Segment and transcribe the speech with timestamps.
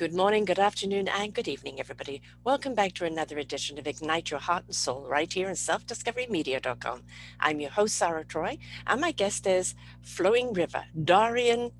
[0.00, 2.22] Good morning, good afternoon, and good evening, everybody.
[2.42, 7.02] Welcome back to another edition of Ignite Your Heart and Soul right here on selfdiscoverymedia.com.
[7.38, 11.72] I'm your host, Sarah Troy, and my guest is Flowing River, Darian.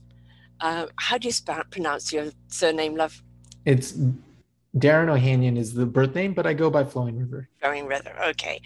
[0.60, 1.34] Uh, how do you
[1.70, 3.22] pronounce your surname, love?
[3.64, 3.94] It's
[4.76, 7.48] Darren Ohanian is the birth name, but I go by Flowing River.
[7.60, 8.62] Flowing River, okay.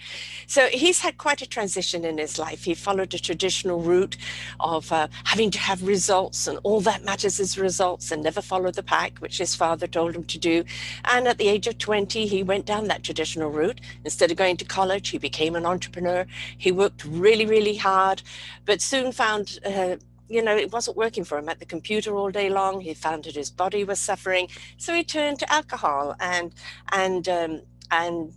[0.47, 2.65] So he's had quite a transition in his life.
[2.65, 4.19] He followed the traditional route
[4.61, 8.71] of uh, having to have results, and all that matters is results, and never follow
[8.71, 10.65] the pack, which his father told him to do.
[11.07, 13.81] And at the age of 20, he went down that traditional route.
[14.05, 16.27] Instead of going to college, he became an entrepreneur.
[16.59, 18.23] He worked really, really hard,
[18.67, 19.59] but soon found.
[19.65, 19.97] Uh,
[20.35, 22.81] you know, it wasn't working for him at the computer all day long.
[22.81, 26.53] He found that his body was suffering, so he turned to alcohol and
[26.93, 28.33] and um, and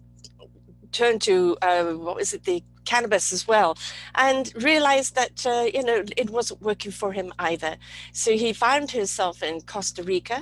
[0.91, 3.77] turned to uh, what was it the cannabis as well
[4.15, 7.73] and realized that uh, you know it wasn't working for him either.
[8.13, 10.39] So he found himself in costa rica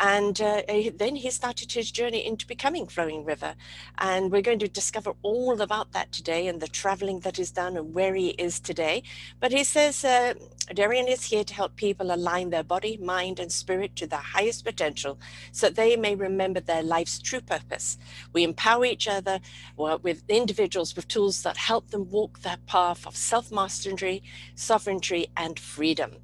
[0.00, 0.62] and uh,
[0.94, 3.54] then he started his journey into becoming flowing river.
[3.98, 7.76] And we're going to discover all about that today and the traveling that he's done
[7.76, 9.02] and where he is today.
[9.40, 10.34] But he says uh,
[10.72, 14.64] Darian is here to help people align their body, mind, and spirit to their highest
[14.64, 15.18] potential
[15.52, 17.98] so that they may remember their life's true purpose.
[18.32, 19.40] We empower each other
[19.76, 24.22] with individuals with tools that help them walk that path of self mastery,
[24.54, 26.16] sovereignty, and freedom.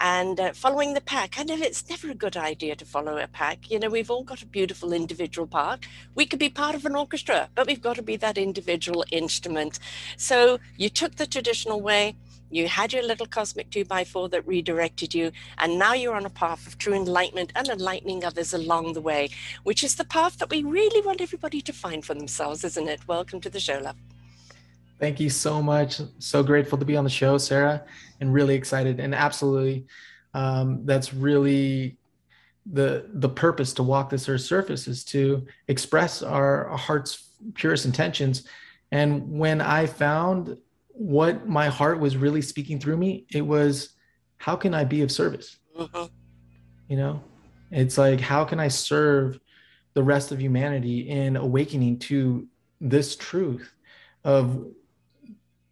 [0.00, 3.26] And uh, following the pack, I know it's never a good idea to follow a
[3.26, 3.70] pack.
[3.70, 5.86] You know, we've all got a beautiful individual part.
[6.14, 9.78] We could be part of an orchestra, but we've got to be that individual instrument.
[10.16, 12.14] So you took the traditional way
[12.50, 16.24] you had your little cosmic 2 by 4 that redirected you, and now you're on
[16.24, 19.28] a path of true enlightenment and enlightening others along the way,
[19.64, 23.06] which is the path that we really want everybody to find for themselves, isn't it?
[23.06, 23.96] Welcome to the show, love.
[24.98, 26.00] Thank you so much.
[26.18, 27.84] So grateful to be on the show, Sarah,
[28.20, 28.98] and really excited.
[29.00, 29.86] And absolutely,
[30.34, 31.98] um, that's really
[32.70, 37.86] the the purpose to walk this earth surface is to express our, our heart's purest
[37.86, 38.44] intentions.
[38.90, 43.90] And when I found what my heart was really speaking through me, it was,
[44.38, 45.58] how can I be of service?
[45.78, 46.06] Mm-hmm.
[46.88, 47.22] You know,
[47.70, 49.38] it's like, how can I serve
[49.94, 52.48] the rest of humanity in awakening to
[52.80, 53.72] this truth
[54.24, 54.66] of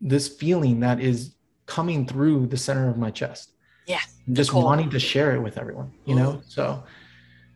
[0.01, 1.35] this feeling that is
[1.67, 3.53] coming through the center of my chest?
[3.87, 4.01] Yeah.
[4.33, 4.63] Just cool.
[4.63, 6.33] wanting to share it with everyone, you know?
[6.33, 6.49] Mm-hmm.
[6.49, 6.83] So,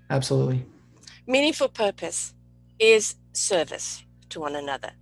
[0.09, 0.65] absolutely.
[1.27, 2.35] Meaningful purpose
[2.79, 4.93] is service to one another.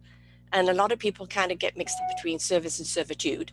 [0.53, 3.53] And a lot of people kind of get mixed up between service and servitude.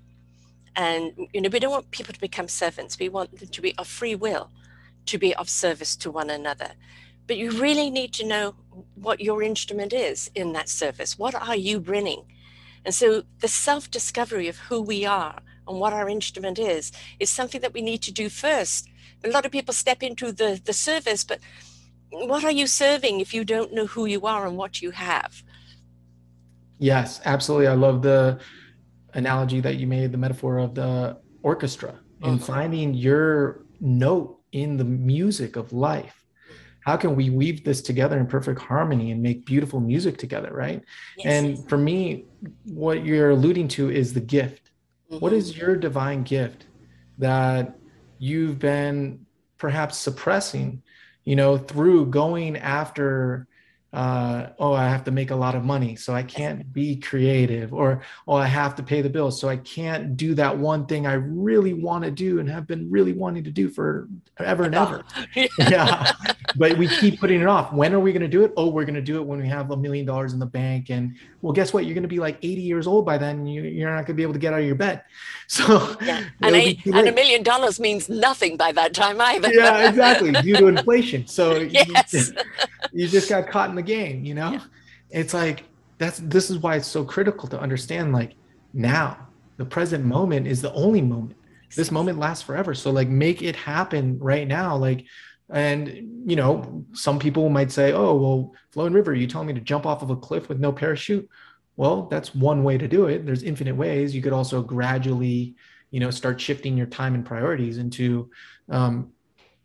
[0.76, 2.98] And, you know, we don't want people to become servants.
[3.00, 4.50] We want them to be of free will,
[5.08, 6.72] to be of service to one another.
[7.28, 8.56] But you really need to know
[8.96, 11.18] what your instrument is in that service.
[11.18, 12.24] What are you bringing?
[12.86, 17.30] And so the self discovery of who we are and what our instrument is is
[17.30, 18.88] something that we need to do first.
[19.24, 21.40] A lot of people step into the, the service, but
[22.12, 25.44] what are you serving if you don't know who you are and what you have?
[26.78, 27.68] Yes, absolutely.
[27.68, 28.40] I love the
[29.14, 32.46] analogy that you made, the metaphor of the orchestra and uh-huh.
[32.46, 36.15] finding your note in the music of life.
[36.86, 40.84] How can we weave this together in perfect harmony and make beautiful music together, right?
[41.18, 41.26] Yes.
[41.26, 42.26] And for me,
[42.66, 44.70] what you're alluding to is the gift.
[45.12, 45.20] Mm-hmm.
[45.20, 46.68] What is your divine gift
[47.18, 47.76] that
[48.20, 49.26] you've been
[49.58, 50.84] perhaps suppressing,
[51.24, 53.48] you know, through going after
[53.96, 57.74] uh, oh, I have to make a lot of money, so I can't be creative,
[57.74, 61.08] or oh, I have to pay the bills, so I can't do that one thing
[61.08, 64.10] I really want to do and have been really wanting to do for
[64.40, 65.04] ever and ever.
[65.36, 65.48] yeah.
[65.60, 66.12] yeah.
[66.58, 67.72] But we keep putting it off.
[67.74, 68.54] When are we going to do it?
[68.58, 70.90] Oh, we're going to do it when we have a million dollars in the bank.
[70.90, 71.86] And well, guess what?
[71.86, 73.46] You're going to be like 80 years old by then.
[73.46, 75.04] You, you're not going to be able to get out of your bed.
[75.48, 76.24] So, yeah.
[76.42, 79.54] and, a, and a million dollars means nothing by that time either.
[79.54, 80.32] yeah, exactly.
[80.32, 81.28] Due to inflation.
[81.28, 82.14] So, yes.
[82.14, 84.52] you, you just got caught in the game, you know?
[84.54, 84.64] Yeah.
[85.10, 85.64] It's like
[85.98, 88.36] that's this is why it's so critical to understand like
[88.74, 89.28] now,
[89.58, 91.38] the present moment is the only moment.
[91.76, 92.74] This moment lasts forever.
[92.74, 94.76] So like make it happen right now.
[94.76, 95.06] Like
[95.50, 99.62] and you know, some people might say, "Oh, well, Flowing River, you telling me to
[99.62, 101.30] jump off of a cliff with no parachute?"
[101.78, 103.26] Well, that's one way to do it.
[103.26, 104.16] There's infinite ways.
[104.16, 105.56] You could also gradually,
[105.92, 108.30] you know, start shifting your time and priorities into
[108.70, 109.12] um,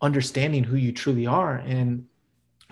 [0.02, 2.06] understanding who you truly are and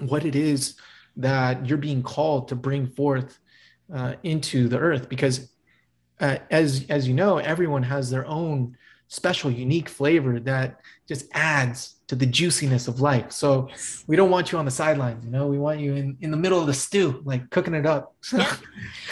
[0.01, 0.75] what it is
[1.19, 3.39] that you're being called to bring forth
[3.93, 5.51] uh, into the earth because
[6.21, 8.77] uh, as as you know everyone has their own
[9.09, 13.69] special unique flavor that just adds to the juiciness of life so
[14.07, 16.37] we don't want you on the sidelines you know we want you in in the
[16.37, 18.57] middle of the stew like cooking it up yeah.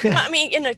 [0.05, 0.73] well, i mean you know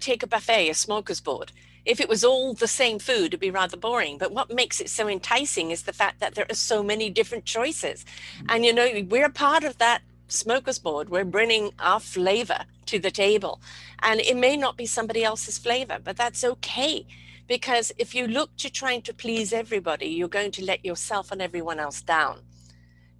[0.00, 1.50] take a buffet a smorgasbord
[1.84, 4.16] if it was all the same food, it'd be rather boring.
[4.16, 7.44] But what makes it so enticing is the fact that there are so many different
[7.44, 8.04] choices.
[8.48, 10.02] And, you know, we're a part of that
[10.32, 11.08] smorgasbord.
[11.08, 13.60] We're bringing our flavor to the table.
[14.00, 17.06] And it may not be somebody else's flavor, but that's okay.
[17.48, 21.42] Because if you look to trying to please everybody, you're going to let yourself and
[21.42, 22.40] everyone else down.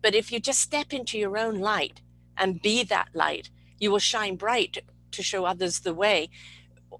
[0.01, 2.01] But if you just step into your own light
[2.37, 4.79] and be that light, you will shine bright
[5.13, 6.31] to show others the way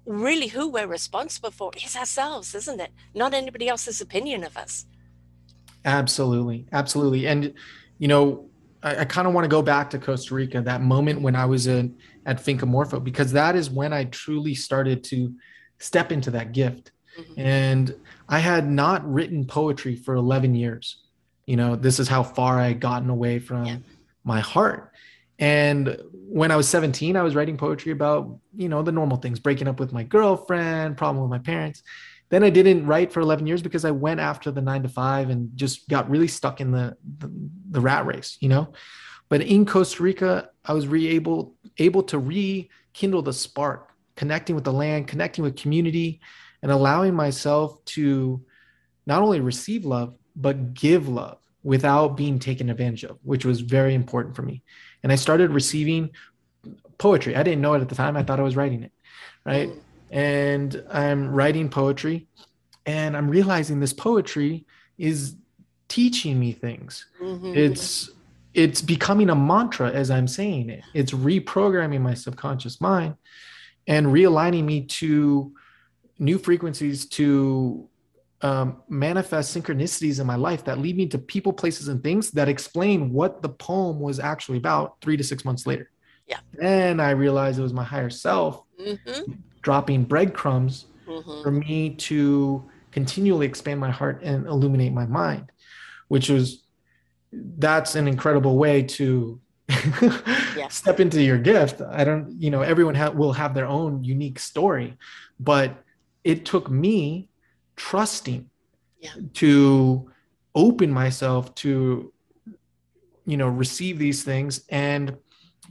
[0.05, 2.91] really who we're responsible for is ourselves, isn't it?
[3.13, 4.85] Not anybody else's opinion of us.
[5.85, 6.65] Absolutely.
[6.71, 7.27] Absolutely.
[7.27, 7.53] And,
[7.99, 8.49] you know,
[8.83, 11.45] I, I kind of want to go back to Costa Rica, that moment when I
[11.45, 15.33] was in, at Finca Morpho, because that is when I truly started to
[15.79, 16.91] step into that gift.
[17.19, 17.39] Mm-hmm.
[17.39, 17.95] And
[18.29, 21.03] I had not written poetry for 11 years.
[21.45, 23.77] You know, this is how far I had gotten away from yeah.
[24.23, 24.91] my heart.
[25.39, 29.39] And when I was 17, I was writing poetry about, you know, the normal things,
[29.39, 31.83] breaking up with my girlfriend, problem with my parents.
[32.33, 35.29] Then I didn't write for 11 years because I went after the nine to five
[35.29, 37.31] and just got really stuck in the, the,
[37.69, 38.73] the rat race, you know?
[39.29, 44.63] But in Costa Rica, I was re able, able to rekindle the spark, connecting with
[44.63, 46.21] the land, connecting with community,
[46.63, 48.43] and allowing myself to
[49.05, 53.93] not only receive love, but give love without being taken advantage of, which was very
[53.93, 54.63] important for me
[55.03, 56.11] and I started receiving
[56.97, 57.35] poetry.
[57.35, 58.17] I didn't know it at the time.
[58.17, 58.91] I thought I was writing it,
[59.45, 59.69] right?
[60.13, 62.27] And I'm writing poetry,
[62.85, 64.65] and I'm realizing this poetry
[64.99, 65.35] is
[65.87, 67.07] teaching me things.
[67.19, 67.53] Mm-hmm.
[67.55, 68.11] It's
[68.53, 70.83] it's becoming a mantra as I'm saying it.
[70.93, 73.15] It's reprogramming my subconscious mind
[73.87, 75.51] and realigning me to
[76.19, 77.89] new frequencies to
[78.41, 82.47] um, manifest synchronicities in my life that lead me to people, places, and things that
[82.47, 85.89] explain what the poem was actually about three to six months later.
[86.27, 86.39] Yeah.
[86.61, 89.33] And I realized it was my higher self mm-hmm.
[89.63, 91.41] Dropping breadcrumbs mm-hmm.
[91.41, 95.51] for me to continually expand my heart and illuminate my mind,
[96.07, 96.63] which was
[97.31, 99.41] that's an incredible way to
[100.55, 100.67] yeah.
[100.67, 101.81] step into your gift.
[101.81, 104.97] I don't, you know, everyone ha- will have their own unique story,
[105.39, 105.83] but
[106.23, 107.29] it took me
[107.75, 108.49] trusting
[108.99, 109.11] yeah.
[109.33, 110.11] to
[110.55, 112.13] open myself to
[113.25, 115.17] you know receive these things and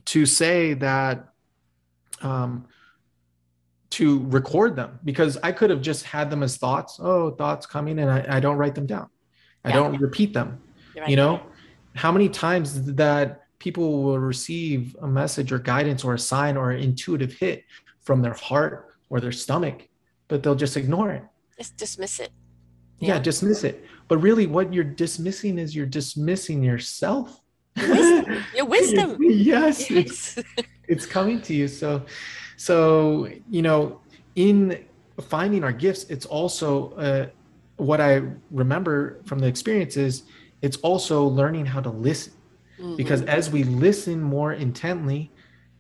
[0.04, 1.28] to say that
[2.22, 2.66] um
[3.92, 7.98] to record them because i could have just had them as thoughts oh thoughts coming
[7.98, 9.08] and i, I don't write them down
[9.64, 9.76] i yeah.
[9.76, 10.60] don't repeat them
[10.96, 11.08] right.
[11.08, 11.40] you know
[11.94, 16.70] how many times that people will receive a message or guidance or a sign or
[16.72, 17.64] an intuitive hit
[18.00, 19.88] from their heart or their stomach
[20.28, 21.22] but they'll just ignore it
[21.62, 22.30] just dismiss it.
[22.98, 23.14] Yeah.
[23.14, 23.84] yeah, dismiss it.
[24.08, 27.40] But really, what you're dismissing is you're dismissing yourself.
[27.76, 28.42] Your wisdom.
[28.54, 29.16] Your wisdom.
[29.20, 30.38] yes, yes.
[30.38, 30.38] It's,
[30.88, 31.68] it's coming to you.
[31.68, 32.02] So,
[32.62, 34.00] so you know,
[34.36, 34.84] in
[35.20, 37.26] finding our gifts, it's also uh,
[37.74, 38.22] what I
[38.52, 40.22] remember from the experience is
[40.60, 42.34] it's also learning how to listen.
[42.78, 42.94] Mm-hmm.
[42.94, 45.32] Because as we listen more intently,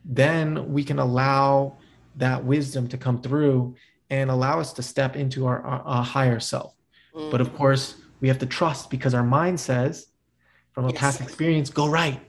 [0.04, 1.76] then we can allow
[2.16, 3.76] that wisdom to come through
[4.10, 6.74] and allow us to step into our, our, our higher self.
[7.14, 7.30] Mm.
[7.30, 10.08] But of course, we have to trust because our mind says,
[10.72, 10.98] from a yes.
[10.98, 12.20] past experience, go right.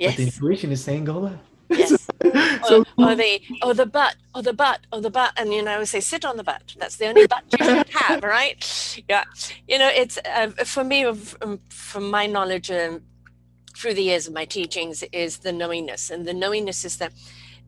[0.00, 0.12] Yes.
[0.12, 1.44] But the intuition is saying go left.
[1.70, 2.08] Yes.
[2.68, 5.62] so, or, or, the or the butt or the butt or the butt, and you
[5.62, 6.74] know, say sit on the butt.
[6.78, 9.02] That's the only butt you should have, right?
[9.08, 9.24] Yeah.
[9.68, 13.02] You know, it's uh, for me, um, from my knowledge um,
[13.76, 17.12] through the years of my teachings, is the knowingness, and the knowingness is that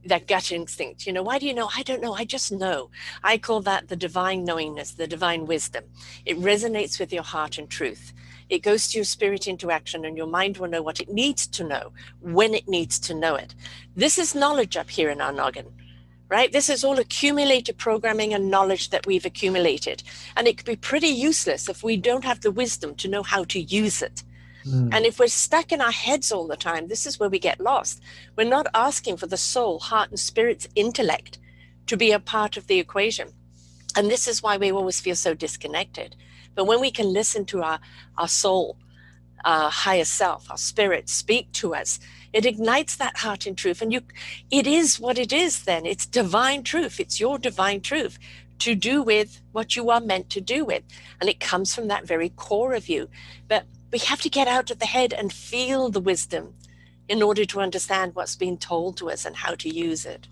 [0.05, 1.07] that gut instinct.
[1.07, 1.71] You know, why do you know?
[1.77, 2.15] I don't know.
[2.15, 2.91] I just know.
[3.23, 5.85] I call that the divine knowingness, the divine wisdom.
[6.27, 8.13] It resonates with your heart and truth.
[8.53, 11.47] It goes to your spirit into action, and your mind will know what it needs
[11.47, 13.55] to know when it needs to know it.
[13.97, 15.73] This is knowledge up here in our noggin,
[16.29, 16.53] right?
[16.53, 20.03] This is all accumulated programming and knowledge that we've accumulated.
[20.37, 23.45] And it could be pretty useless if we don't have the wisdom to know how
[23.45, 24.23] to use it.
[24.67, 24.91] Mm.
[24.93, 27.59] And if we're stuck in our heads all the time, this is where we get
[27.59, 28.03] lost.
[28.37, 31.39] We're not asking for the soul, heart, and spirit's intellect
[31.87, 33.31] to be a part of the equation.
[33.97, 36.17] And this is why we always feel so disconnected.
[36.55, 37.81] But when we can listen to our,
[38.19, 38.77] our soul,
[39.45, 41.99] our higher self, our spirit speak to us,
[42.33, 43.83] it ignites that heart in truth.
[43.83, 44.03] And you
[44.51, 45.85] it is what it is then.
[45.87, 46.99] It's divine truth.
[47.01, 48.19] It's your divine truth
[48.61, 50.83] to do with what you are meant to do with.
[51.21, 53.09] And it comes from that very core of you.
[53.49, 56.55] But we have to get out of the head and feel the wisdom
[57.09, 60.29] in order to understand what's being told to us and how to use it.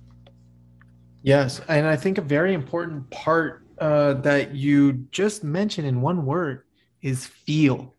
[1.23, 1.61] Yes.
[1.69, 6.65] And I think a very important part uh, that you just mentioned in one word
[7.03, 7.95] is feel.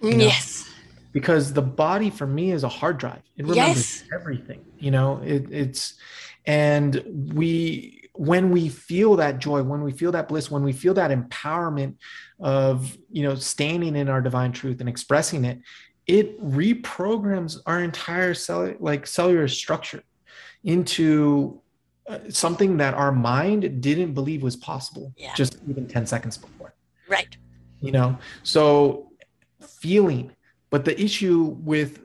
[0.00, 0.24] You know?
[0.24, 0.70] Yes.
[1.12, 3.22] Because the body for me is a hard drive.
[3.36, 4.04] It remembers yes.
[4.12, 4.64] everything.
[4.78, 5.94] You know, it, it's,
[6.44, 7.02] and
[7.32, 11.10] we, when we feel that joy, when we feel that bliss, when we feel that
[11.10, 11.96] empowerment
[12.38, 15.60] of, you know, standing in our divine truth and expressing it,
[16.06, 20.02] it reprograms our entire cell, like cellular structure
[20.64, 21.60] into
[22.08, 25.34] uh, something that our mind didn't believe was possible yeah.
[25.34, 26.74] just even 10 seconds before.
[27.08, 27.36] Right.
[27.80, 29.10] You know, so
[29.60, 30.32] feeling,
[30.70, 32.00] but the issue with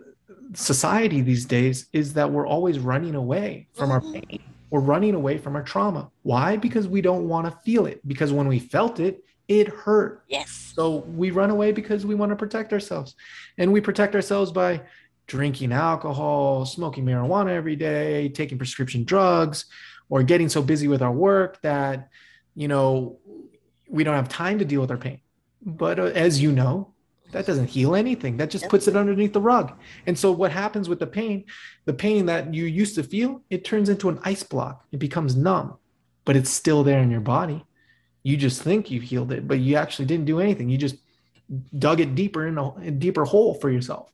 [0.53, 4.07] society these days is that we're always running away from mm-hmm.
[4.07, 4.43] our pain.
[4.69, 6.11] We're running away from our trauma.
[6.23, 6.57] Why?
[6.57, 8.07] Because we don't want to feel it.
[8.07, 10.23] Because when we felt it, it hurt.
[10.27, 10.71] Yes.
[10.75, 13.15] So we run away because we want to protect ourselves.
[13.57, 14.81] And we protect ourselves by
[15.25, 19.65] drinking alcohol, smoking marijuana every day, taking prescription drugs,
[20.09, 22.09] or getting so busy with our work that,
[22.55, 23.19] you know,
[23.87, 25.21] we don't have time to deal with our pain.
[25.61, 26.93] But uh, as you know,
[27.31, 28.37] that doesn't heal anything.
[28.37, 29.77] That just puts it underneath the rug.
[30.07, 31.45] And so what happens with the pain,
[31.85, 34.85] the pain that you used to feel, it turns into an ice block.
[34.91, 35.77] It becomes numb,
[36.25, 37.63] but it's still there in your body.
[38.23, 40.69] You just think you've healed it, but you actually didn't do anything.
[40.69, 40.97] You just
[41.77, 44.11] dug it deeper in a, a deeper hole for yourself.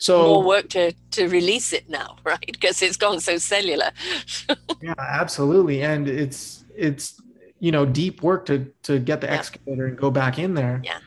[0.00, 2.44] So more work to to release it now, right?
[2.52, 3.90] Because it's gone so cellular.
[4.82, 5.82] yeah, absolutely.
[5.82, 7.20] And it's it's
[7.60, 9.34] you know deep work to to get the yeah.
[9.34, 10.80] excavator and go back in there.
[10.82, 10.98] Yeah.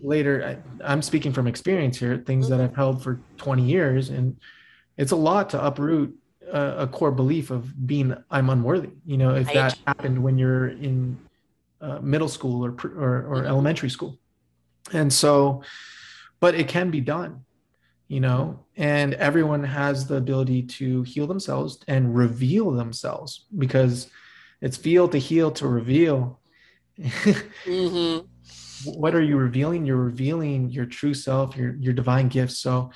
[0.00, 2.58] Later, I, am speaking from experience here, things mm-hmm.
[2.58, 4.36] that I've held for 20 years, and
[4.96, 6.12] it's a lot to uproot
[6.52, 8.90] a, a core belief of being I'm unworthy.
[9.06, 9.54] You know, if right.
[9.54, 11.18] that happened when you're in
[11.80, 13.46] uh, middle school or or, or mm-hmm.
[13.46, 14.18] elementary school,
[14.92, 15.62] and so,
[16.40, 17.44] but it can be done,
[18.12, 24.10] you know, and everyone has the ability to heal themselves and reveal themselves because
[24.60, 26.38] it's feel to heal to reveal.
[27.00, 28.26] mm-hmm.
[28.84, 29.86] What are you revealing?
[29.86, 32.58] You're revealing your true self, your your divine gifts.
[32.58, 32.90] So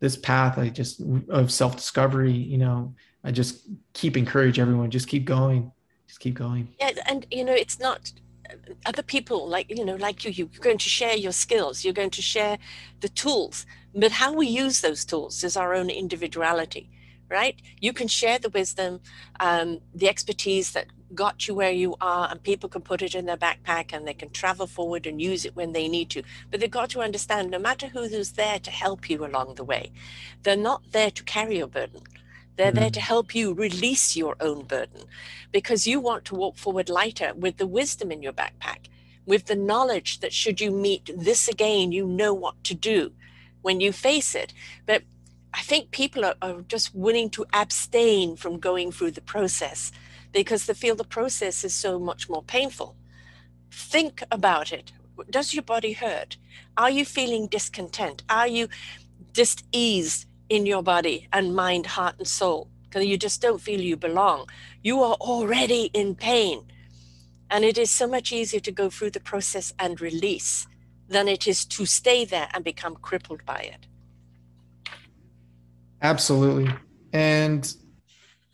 [0.00, 2.94] this path, I just of self discovery, you know,
[3.24, 5.70] I just keep encourage everyone, just keep going,
[6.08, 6.74] just keep going.
[6.80, 8.12] Yeah, and you know, it's not
[8.84, 12.10] other people like you know like you you're going to share your skills you're going
[12.10, 12.58] to share
[13.00, 16.90] the tools but how we use those tools is our own individuality
[17.28, 17.60] right?
[17.80, 19.00] You can share the wisdom
[19.40, 23.26] um, the expertise that got you where you are and people can put it in
[23.26, 26.22] their backpack and they can travel forward and use it when they need to.
[26.50, 29.92] But they've got to understand no matter who's there to help you along the way
[30.42, 32.02] they're not there to carry your burden.
[32.56, 35.04] They're there to help you release your own burden
[35.52, 38.88] because you want to walk forward lighter with the wisdom in your backpack,
[39.26, 43.12] with the knowledge that should you meet this again, you know what to do
[43.62, 44.52] when you face it.
[44.86, 45.02] But
[45.54, 49.92] I think people are, are just willing to abstain from going through the process
[50.32, 52.96] because they feel the process is so much more painful.
[53.70, 54.92] Think about it.
[55.30, 56.36] Does your body hurt?
[56.76, 58.22] Are you feeling discontent?
[58.28, 58.68] Are you
[59.32, 60.28] diseased?
[60.48, 64.48] in your body and mind, heart, and soul because you just don't feel you belong.
[64.82, 66.64] You are already in pain.
[67.50, 70.66] And it is so much easier to go through the process and release
[71.08, 73.86] than it is to stay there and become crippled by it.
[76.02, 76.72] Absolutely.
[77.12, 77.74] And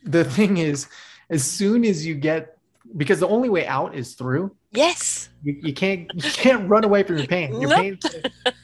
[0.03, 0.89] the thing is,
[1.31, 2.59] as soon as you get,
[2.97, 5.29] because the only way out is through, Yes.
[5.45, 7.61] You, you can't you can't run away from your pain.
[7.61, 7.79] Your nope.
[7.79, 7.99] pain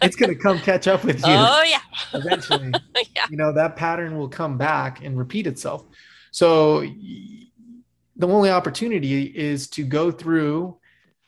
[0.02, 1.32] it's gonna come catch up with you.
[1.32, 1.80] Oh yeah.
[2.12, 2.72] Eventually.
[3.16, 3.26] yeah.
[3.30, 5.86] You know, that pattern will come back and repeat itself.
[6.32, 10.78] So the only opportunity is to go through,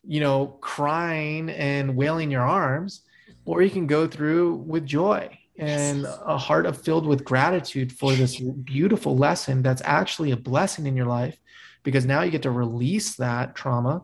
[0.04, 3.02] you know, crying and wailing your arms,
[3.44, 8.12] or you can go through with joy and a heart of filled with gratitude for
[8.12, 11.36] this beautiful lesson that's actually a blessing in your life
[11.82, 14.02] because now you get to release that trauma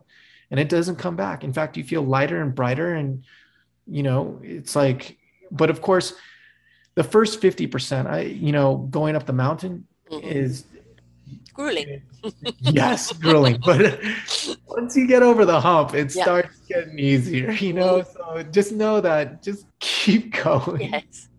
[0.51, 1.43] and it doesn't come back.
[1.43, 2.95] In fact, you feel lighter and brighter.
[2.95, 3.23] And,
[3.87, 5.17] you know, it's like,
[5.51, 6.13] but of course,
[6.95, 10.27] the first 50%, I, you know, going up the mountain mm-hmm.
[10.27, 10.65] is
[11.59, 12.01] grueling.
[12.61, 13.59] yes, grueling.
[13.65, 13.99] But
[14.67, 16.23] once you get over the hump, it yeah.
[16.23, 17.99] starts getting easier, you know?
[17.99, 18.41] Mm-hmm.
[18.41, 20.91] So just know that, just keep going.
[20.93, 21.29] Yes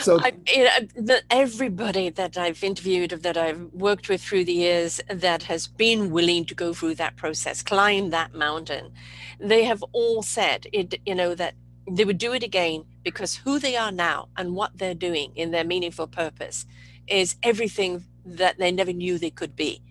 [0.00, 4.52] so I, you know, the, everybody that I've interviewed, that I've worked with through the
[4.52, 8.92] years, that has been willing to go through that process, climb that mountain,
[9.38, 10.94] they have all said it.
[11.06, 11.54] You know that
[11.90, 15.50] they would do it again because who they are now and what they're doing in
[15.50, 16.64] their meaningful purpose
[17.08, 19.82] is everything that they never knew they could be.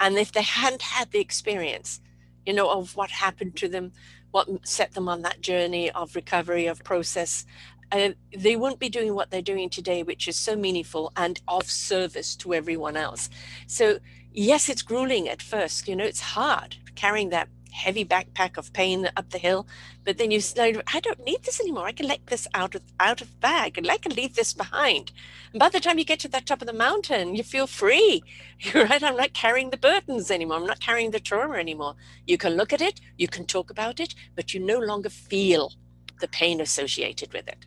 [0.00, 2.00] And if they hadn't had the experience,
[2.44, 3.92] you know, of what happened to them,
[4.32, 7.46] what set them on that journey of recovery, of process.
[7.92, 11.70] Uh, they wouldn't be doing what they're doing today, which is so meaningful and of
[11.70, 13.28] service to everyone else.
[13.66, 13.98] So,
[14.32, 15.86] yes, it's grueling at first.
[15.86, 19.66] You know, it's hard carrying that heavy backpack of pain up the hill.
[20.04, 21.86] But then you say, I don't need this anymore.
[21.86, 25.12] I can let this out of out of bag and I can leave this behind.
[25.52, 28.22] And by the time you get to that top of the mountain, you feel free.
[28.60, 29.02] You're right.
[29.02, 30.58] I'm not carrying the burdens anymore.
[30.58, 31.94] I'm not carrying the trauma anymore.
[32.26, 35.72] You can look at it, you can talk about it, but you no longer feel
[36.20, 37.66] the pain associated with it.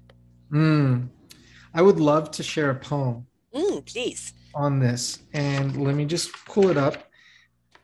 [0.52, 1.10] Mm.
[1.74, 3.28] I would love to share a poem.
[3.54, 4.34] Mm, please.
[4.54, 5.20] On this.
[5.34, 7.05] And let me just pull it up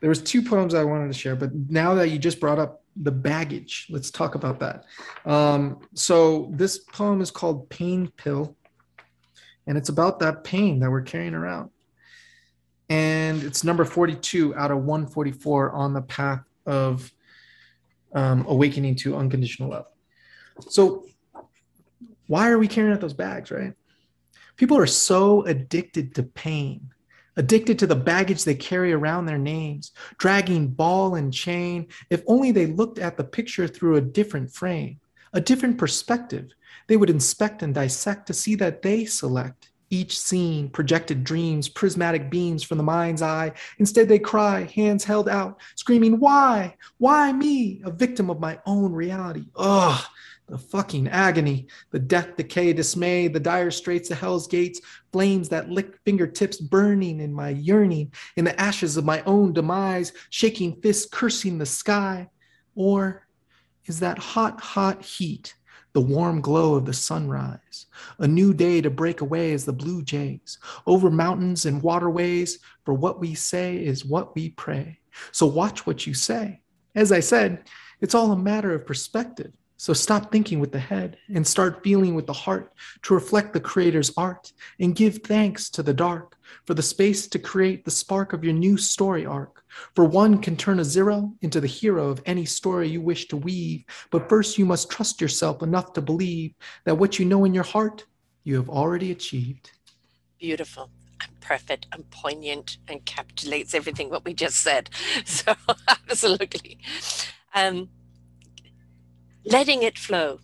[0.02, 2.82] there was two poems I wanted to share, but now that you just brought up
[2.96, 4.84] the baggage, let's talk about that.
[5.24, 8.56] Um, so this poem is called Pain Pill,
[9.68, 11.70] and it's about that pain that we're carrying around.
[12.90, 17.08] And it's number 42 out of 144 on the path of
[18.12, 19.86] um, awakening to unconditional love.
[20.68, 21.06] So
[22.26, 23.72] why are we carrying out those bags, right?
[24.56, 26.90] People are so addicted to pain
[27.36, 31.88] addicted to the baggage they carry around their names, dragging ball and chain.
[32.10, 35.00] If only they looked at the picture through a different frame,
[35.32, 36.50] a different perspective,
[36.88, 42.30] they would inspect and dissect to see that they select each scene, projected dreams, prismatic
[42.30, 43.52] beams from the mind's eye.
[43.78, 46.74] Instead, they cry, hands held out, screaming, Why?
[46.96, 47.82] Why me?
[47.84, 49.44] A victim of my own reality.
[49.54, 50.02] Ugh,
[50.52, 55.70] the fucking agony, the death, decay, dismay, the dire straits of hell's gates, flames that
[55.70, 61.08] lick fingertips burning in my yearning, in the ashes of my own demise, shaking fists
[61.10, 62.28] cursing the sky?
[62.74, 63.26] Or
[63.86, 65.54] is that hot, hot heat,
[65.94, 67.86] the warm glow of the sunrise,
[68.18, 72.92] a new day to break away as the blue jays, over mountains and waterways, for
[72.92, 74.98] what we say is what we pray.
[75.30, 76.60] So watch what you say.
[76.94, 77.70] As I said,
[78.02, 79.52] it's all a matter of perspective.
[79.82, 82.72] So stop thinking with the head and start feeling with the heart
[83.02, 87.40] to reflect the Creator's art and give thanks to the dark for the space to
[87.40, 89.64] create the spark of your new story arc.
[89.96, 93.36] For one can turn a zero into the hero of any story you wish to
[93.36, 93.84] weave.
[94.12, 97.64] But first, you must trust yourself enough to believe that what you know in your
[97.64, 98.06] heart,
[98.44, 99.72] you have already achieved.
[100.38, 100.90] Beautiful
[101.20, 104.90] and perfect and poignant and encapsulates everything what we just said.
[105.24, 105.56] So,
[105.88, 106.78] absolutely.
[107.52, 107.88] Um,
[109.44, 110.38] letting it flow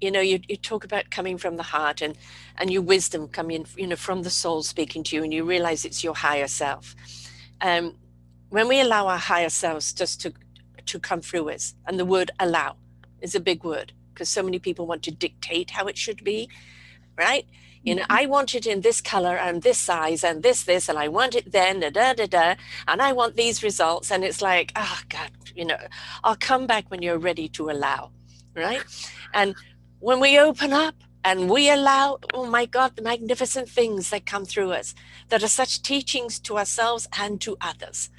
[0.00, 2.16] you know you, you talk about coming from the heart and
[2.58, 5.84] and your wisdom coming you know from the soul speaking to you and you realize
[5.84, 6.94] it's your higher self
[7.60, 7.94] um,
[8.50, 10.32] when we allow our higher selves just to
[10.84, 12.76] to come through us and the word allow
[13.20, 16.48] is a big word because so many people want to dictate how it should be
[17.16, 17.46] right
[17.84, 18.12] you know, mm-hmm.
[18.12, 21.34] I want it in this color and this size and this, this, and I want
[21.34, 22.54] it then, da, da, da, da,
[22.86, 24.12] and I want these results.
[24.12, 25.78] And it's like, oh, God, you know,
[26.22, 28.12] I'll come back when you're ready to allow
[28.54, 28.82] right?
[29.34, 29.54] And
[30.00, 34.44] when we open up and we allow, oh my God, the magnificent things that come
[34.44, 34.94] through us
[35.28, 38.10] that are such teachings to ourselves and to others.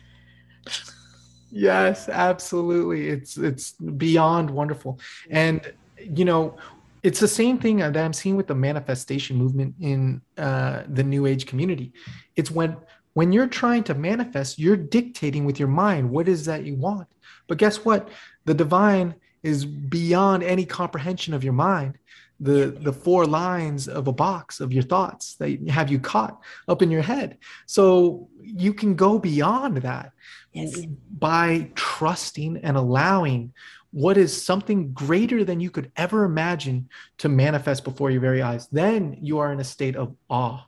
[1.51, 3.09] Yes, absolutely.
[3.09, 4.99] It's it's beyond wonderful.
[5.29, 6.57] And you know,
[7.03, 11.25] it's the same thing that I'm seeing with the manifestation movement in uh, the new
[11.27, 11.93] age community.
[12.35, 12.77] It's when
[13.13, 17.07] when you're trying to manifest, you're dictating with your mind what is that you want.
[17.47, 18.09] But guess what?
[18.45, 19.13] The divine
[19.43, 21.97] is beyond any comprehension of your mind.
[22.39, 26.81] The the four lines of a box of your thoughts that have you caught up
[26.81, 27.37] in your head.
[27.67, 30.11] So you can go beyond that
[30.51, 30.81] yes.
[31.19, 33.53] by trusting and allowing
[33.91, 38.67] what is something greater than you could ever imagine to manifest before your very eyes.
[38.67, 40.65] Then you are in a state of awe.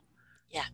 [0.50, 0.64] Yeah.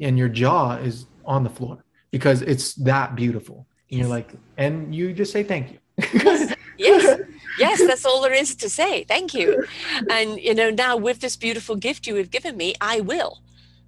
[0.00, 3.66] And your jaw is on the floor because it's that beautiful.
[3.90, 5.78] And you're like and you just say thank you.
[6.14, 6.54] Yes.
[6.78, 7.20] Yes
[7.58, 9.04] yes that's all there is to say.
[9.04, 9.64] Thank you.
[10.10, 13.40] And you know now with this beautiful gift you have given me i will.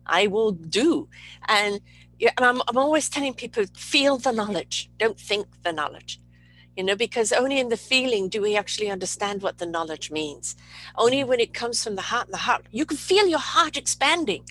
[0.06, 1.08] I will do.
[1.48, 1.80] And,
[2.20, 4.88] and I'm, I'm always telling people feel the knowledge.
[4.98, 6.20] Don't think the knowledge.
[6.76, 10.56] You know because only in the feeling do we actually understand what the knowledge means.
[10.96, 14.44] Only when it comes from the heart the heart you can feel your heart expanding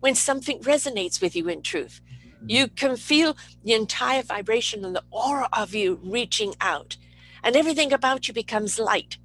[0.00, 2.00] when something resonates with you in truth.
[2.46, 6.96] You can feel the entire vibration and the aura of you reaching out
[7.44, 9.18] and everything about you becomes light.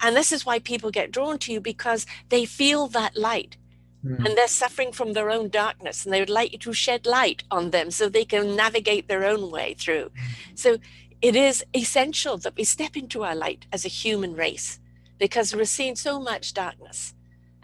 [0.00, 3.56] And this is why people get drawn to you because they feel that light
[4.04, 4.24] mm.
[4.24, 7.44] and they're suffering from their own darkness and they would like you to shed light
[7.50, 10.06] on them so they can navigate their own way through.
[10.06, 10.58] Mm.
[10.58, 10.78] So
[11.22, 14.80] it is essential that we step into our light as a human race
[15.18, 17.14] because we're seeing so much darkness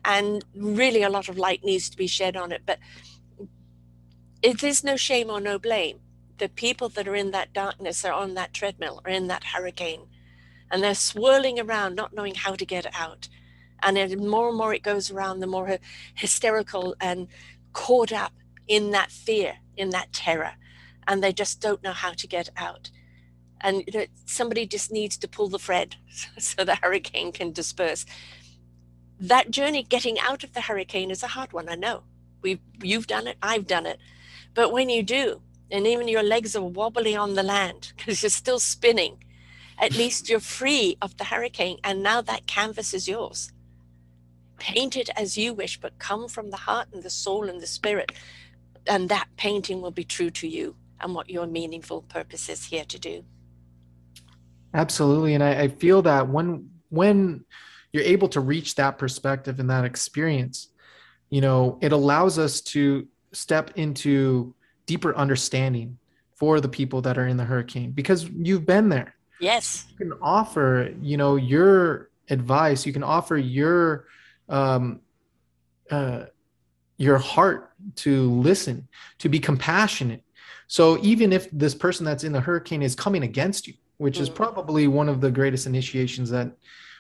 [0.05, 2.63] and really a lot of light needs to be shed on it.
[2.67, 2.79] But
[4.43, 6.01] it is no shame or no blame
[6.43, 10.09] the people that are in that darkness are on that treadmill or in that hurricane
[10.73, 13.29] and they're swirling around, not knowing how to get out.
[13.81, 15.79] And the more and more it goes around, the more
[16.15, 17.29] hysterical and
[17.75, 18.33] caught up
[18.67, 20.55] in that fear, in that terror.
[21.07, 22.91] And they just don't know how to get out.
[23.61, 23.85] And
[24.27, 25.95] somebody just needs to pull the thread
[26.39, 28.05] so the hurricane can disperse.
[29.21, 32.03] That journey getting out of the hurricane is a hard one, I know.
[32.41, 34.01] We've, you've done it, I've done it.
[34.55, 35.41] But when you do,
[35.73, 39.25] and even your legs are wobbly on the land because you're still spinning,
[39.79, 41.79] at least you're free of the hurricane.
[41.83, 43.51] And now that canvas is yours.
[44.59, 47.67] Paint it as you wish, but come from the heart and the soul and the
[47.67, 48.13] spirit.
[48.87, 52.85] And that painting will be true to you and what your meaningful purpose is here
[52.85, 53.25] to do.
[54.75, 55.35] Absolutely.
[55.35, 57.45] And I, I feel that when when
[57.93, 60.69] you're able to reach that perspective and that experience,
[61.31, 64.55] you know, it allows us to step into
[64.93, 65.97] deeper understanding
[66.35, 69.15] for the people that are in the hurricane because you've been there.
[69.41, 69.87] Yes.
[69.91, 74.07] You can offer, you know, your advice, you can offer your
[74.51, 75.01] um
[75.91, 76.25] uh
[76.99, 77.71] your heart
[78.05, 78.87] to listen,
[79.21, 80.23] to be compassionate.
[80.67, 84.25] So even if this person that's in the hurricane is coming against you, which mm-hmm.
[84.25, 86.53] is probably one of the greatest initiations that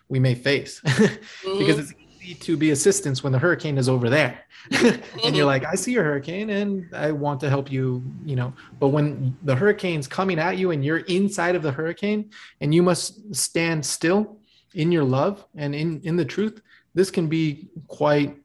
[0.08, 1.58] we may face mm-hmm.
[1.58, 2.01] because it's easy
[2.40, 4.40] to be assistance when the hurricane is over there.
[4.72, 5.46] And you're mm-hmm.
[5.46, 8.52] like i see your hurricane and i want to help you you know.
[8.78, 12.30] But when the hurricane's coming at you and you're inside of the hurricane
[12.60, 14.38] and you must stand still
[14.74, 16.62] in your love and in in the truth
[16.94, 18.36] this can be quite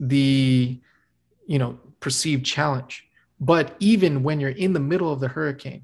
[0.00, 0.80] the
[1.46, 3.04] you know perceived challenge.
[3.40, 5.82] But even when you're in the middle of the hurricane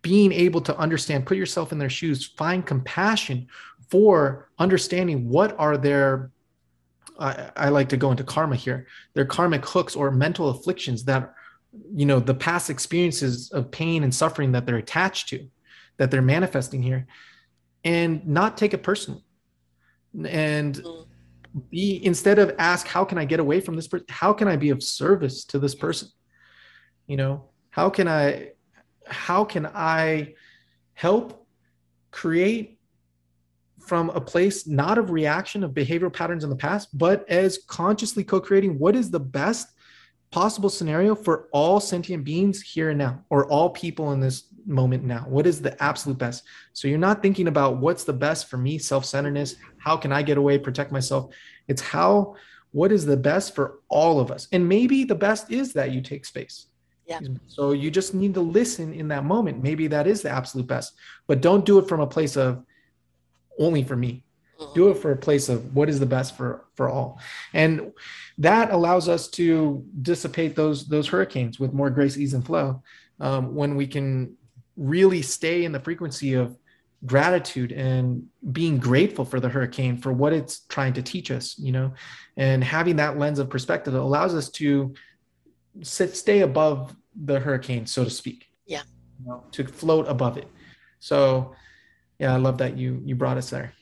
[0.00, 3.48] being able to understand put yourself in their shoes find compassion
[3.90, 6.30] for understanding what are their
[7.18, 11.34] I, I, like to go into karma here their karmic hooks or mental afflictions that
[11.92, 15.48] you know the past experiences of pain and suffering that they're attached to
[15.96, 17.06] that they're manifesting here
[17.84, 19.22] and not take it personally
[20.26, 21.06] and mm.
[21.70, 24.56] be instead of ask how can i get away from this person how can i
[24.56, 26.08] be of service to this person
[27.06, 28.50] you know how can i
[29.06, 30.34] how can i
[30.94, 31.46] help
[32.10, 32.77] create
[33.88, 38.22] from a place not of reaction of behavioral patterns in the past, but as consciously
[38.22, 39.68] co creating what is the best
[40.30, 45.04] possible scenario for all sentient beings here and now, or all people in this moment
[45.04, 45.24] now?
[45.28, 46.44] What is the absolute best?
[46.74, 50.22] So you're not thinking about what's the best for me, self centeredness, how can I
[50.22, 51.32] get away, protect myself?
[51.66, 52.36] It's how,
[52.72, 54.48] what is the best for all of us?
[54.52, 56.66] And maybe the best is that you take space.
[57.06, 57.20] Yeah.
[57.46, 59.62] So you just need to listen in that moment.
[59.62, 60.92] Maybe that is the absolute best,
[61.26, 62.62] but don't do it from a place of,
[63.58, 64.24] only for me.
[64.74, 67.20] Do it for a place of what is the best for for all.
[67.54, 67.92] And
[68.38, 72.82] that allows us to dissipate those those hurricanes with more grace ease and flow
[73.20, 74.36] um, when we can
[74.76, 76.56] really stay in the frequency of
[77.06, 81.70] gratitude and being grateful for the hurricane for what it's trying to teach us you
[81.70, 81.92] know?
[82.36, 84.92] And having that lens of perspective allows us to
[85.82, 88.46] sit stay above the hurricane so to speak.
[88.66, 88.82] Yeah.
[89.20, 90.48] You know, to float above it.
[90.98, 91.54] So
[92.18, 93.72] yeah, I love that you you brought us there.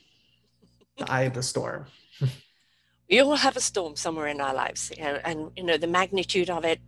[0.98, 1.86] The eye of the storm.
[3.10, 6.50] we all have a storm somewhere in our lives, know, and you know the magnitude
[6.50, 6.80] of it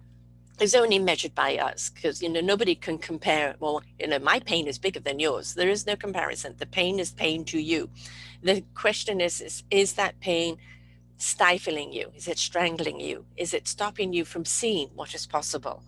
[0.61, 3.55] is only measured by us because you know nobody can compare.
[3.61, 5.55] Well, you know, my pain is bigger than yours.
[5.55, 6.55] There is no comparison.
[6.59, 7.91] The pain is pain to you.
[8.43, 10.59] The question is: is, is that pain
[11.17, 12.11] stifling you?
[12.15, 13.25] Is it strangling you?
[13.37, 15.83] Is it stopping you from seeing what is possible?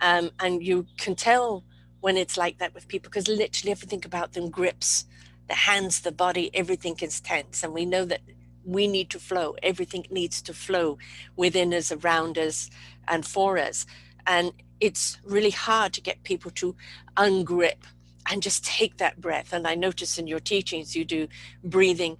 [0.00, 1.64] Um, and you can tell
[2.04, 5.06] when it's like that with people because literally everything about them grips
[5.48, 7.62] the hands, the body, everything is tense.
[7.62, 8.20] And we know that
[8.64, 9.56] we need to flow.
[9.62, 10.98] Everything needs to flow
[11.36, 12.70] within us, around us,
[13.08, 13.86] and for us.
[14.26, 16.74] And it's really hard to get people to
[17.16, 17.82] ungrip
[18.30, 19.52] and just take that breath.
[19.52, 21.28] And I notice in your teachings, you do
[21.62, 22.16] breathing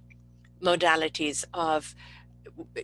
[0.61, 1.93] modalities of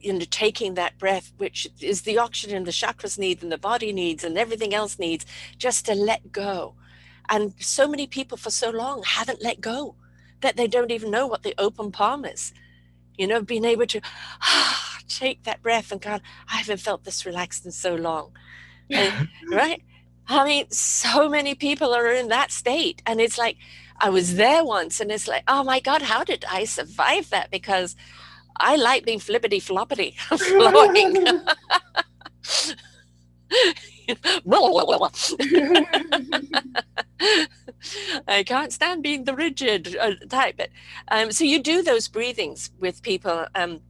[0.02, 3.94] you know taking that breath which is the oxygen the chakras need and the body
[3.94, 5.26] needs and everything else needs
[5.58, 6.76] just to let go
[7.32, 9.96] and so many people for so long haven't let go
[10.42, 12.54] that they don't even know what the open palm is.
[13.18, 14.02] You know, being able to
[14.42, 18.32] ah, take that breath and God, I haven't felt this relaxed in so long.
[18.90, 19.82] And, right?
[20.28, 23.02] I mean, so many people are in that state.
[23.06, 23.58] And it's like,
[24.00, 27.52] I was there once and it's like, oh my God, how did I survive that?
[27.52, 27.96] Because
[28.58, 31.26] I like being flippity floppity flowing.
[38.28, 40.58] I can't stand being the rigid uh, type.
[40.58, 40.70] But,
[41.10, 43.46] um, so you do those breathings with people.
[43.56, 43.82] Um,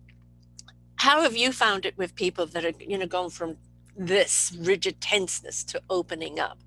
[0.95, 3.57] how have you found it with people that are, you know, gone from
[3.97, 6.57] this rigid tenseness to opening up?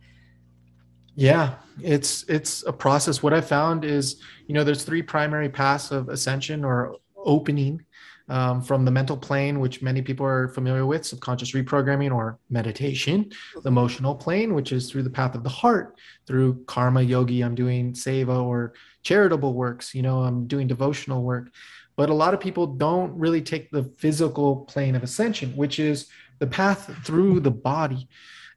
[1.15, 3.23] Yeah, it's it's a process.
[3.23, 7.85] What I found is, you know, there's three primary paths of ascension or opening
[8.29, 13.31] um, from the mental plane, which many people are familiar with, subconscious reprogramming or meditation,
[13.63, 17.55] the emotional plane, which is through the path of the heart, through karma yogi, I'm
[17.55, 21.53] doing seva or charitable works, you know, I'm doing devotional work.
[21.97, 26.09] But a lot of people don't really take the physical plane of ascension, which is
[26.39, 28.09] the path through the body.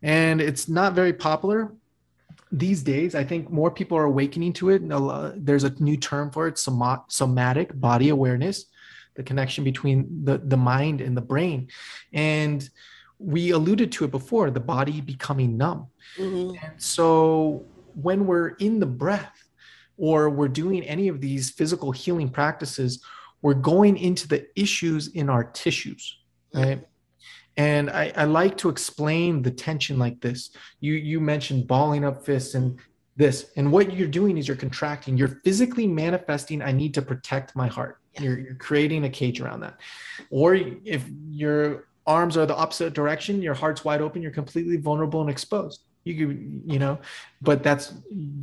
[0.01, 1.73] And it's not very popular
[2.51, 3.13] these days.
[3.15, 4.82] I think more people are awakening to it.
[5.45, 8.65] There's a new term for it somatic body awareness
[9.17, 11.67] the connection between the, the mind and the brain.
[12.13, 12.67] And
[13.19, 15.88] we alluded to it before the body becoming numb.
[16.17, 16.63] Mm-hmm.
[16.63, 19.43] And so when we're in the breath
[19.97, 23.03] or we're doing any of these physical healing practices,
[23.41, 26.19] we're going into the issues in our tissues,
[26.53, 26.86] right?
[27.58, 30.51] And I, I like to explain the tension like this.
[30.80, 32.80] You you mentioned balling up fists and
[33.15, 35.17] this, and what you're doing is you're contracting.
[35.17, 36.62] You're physically manifesting.
[36.62, 37.97] I need to protect my heart.
[38.19, 39.80] You're, you're creating a cage around that.
[40.30, 45.21] Or if your arms are the opposite direction, your heart's wide open, you're completely vulnerable
[45.21, 45.82] and exposed.
[46.06, 46.99] You could, you know,
[47.41, 47.93] but that's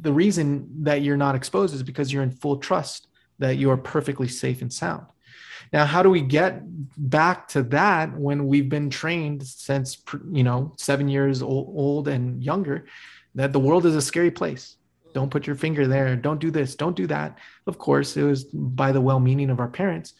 [0.02, 3.08] the reason that you're not exposed is because you're in full trust
[3.38, 5.06] that you are perfectly safe and sound.
[5.72, 6.60] Now, how do we get
[6.96, 12.42] back to that when we've been trained since, you know, seven years old, old and
[12.42, 12.86] younger
[13.34, 14.76] that the world is a scary place?
[15.14, 16.14] Don't put your finger there.
[16.16, 16.74] Don't do this.
[16.74, 17.38] Don't do that.
[17.66, 20.14] Of course it was by the well-meaning of our parents.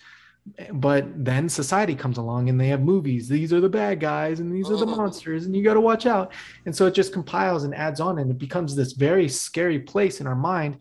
[0.73, 3.29] But then society comes along and they have movies.
[3.29, 4.97] These are the bad guys and these are the mm-hmm.
[4.97, 6.33] monsters and you got to watch out.
[6.65, 10.21] And so it just compiles and adds on and it becomes this very scary place
[10.21, 10.79] in our mind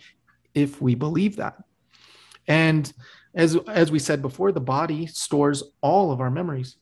[0.53, 1.55] if we believe that.
[2.47, 2.91] And
[3.35, 6.75] as as we said before the body stores all of our memories.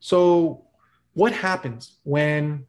[0.00, 0.64] So
[1.12, 2.66] what happens when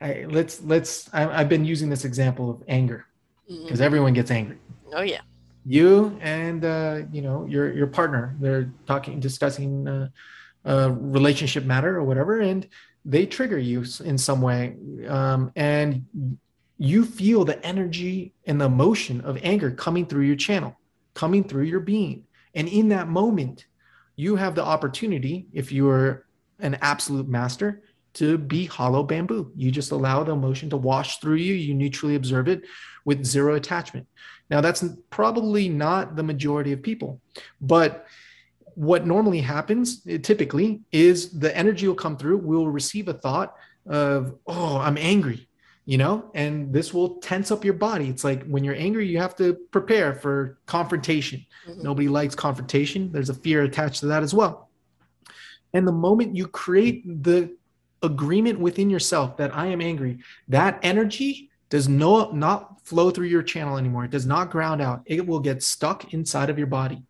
[0.00, 3.06] I, let's let's I, have been using this example of anger
[3.50, 3.82] because mm-hmm.
[3.82, 4.58] everyone gets angry.
[4.92, 5.20] Oh yeah.
[5.66, 10.08] You and uh, you know your your partner, they're talking, discussing uh,
[10.64, 12.66] a relationship matter or whatever, and
[13.04, 14.76] they trigger you in some way,
[15.08, 16.06] um, and
[16.78, 20.74] you feel the energy and the emotion of anger coming through your channel,
[21.12, 23.66] coming through your being, and in that moment,
[24.16, 26.26] you have the opportunity, if you are
[26.60, 27.82] an absolute master,
[28.14, 29.52] to be hollow bamboo.
[29.56, 31.54] You just allow the emotion to wash through you.
[31.54, 32.62] You neutrally observe it
[33.04, 34.06] with zero attachment.
[34.50, 37.20] Now, that's probably not the majority of people,
[37.60, 38.06] but
[38.74, 42.38] what normally happens eh, typically is the energy will come through.
[42.38, 43.54] We'll receive a thought
[43.86, 45.48] of, oh, I'm angry,
[45.84, 48.08] you know, and this will tense up your body.
[48.08, 51.44] It's like when you're angry, you have to prepare for confrontation.
[51.68, 51.82] Mm-hmm.
[51.82, 54.70] Nobody likes confrontation, there's a fear attached to that as well.
[55.72, 57.56] And the moment you create the
[58.02, 63.42] agreement within yourself that I am angry, that energy does no, not flow through your
[63.42, 64.04] channel anymore.
[64.04, 65.02] It does not ground out.
[65.06, 67.02] It will get stuck inside of your body.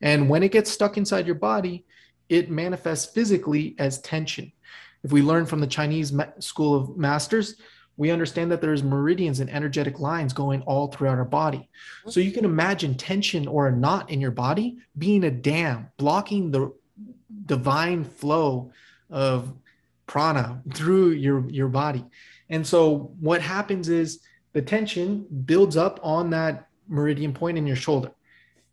[0.00, 1.84] And when it gets stuck inside your body,
[2.28, 4.50] it manifests physically as tension.
[5.04, 7.56] If we learn from the Chinese school of masters,
[7.98, 11.68] we understand that there's meridians and energetic lines going all throughout our body.
[12.08, 16.50] So you can imagine tension or a knot in your body being a dam, blocking
[16.50, 16.72] the
[17.46, 18.72] divine flow
[19.10, 19.52] of
[20.06, 22.04] prana through your your body
[22.50, 24.20] and so what happens is
[24.52, 28.10] the tension builds up on that meridian point in your shoulder.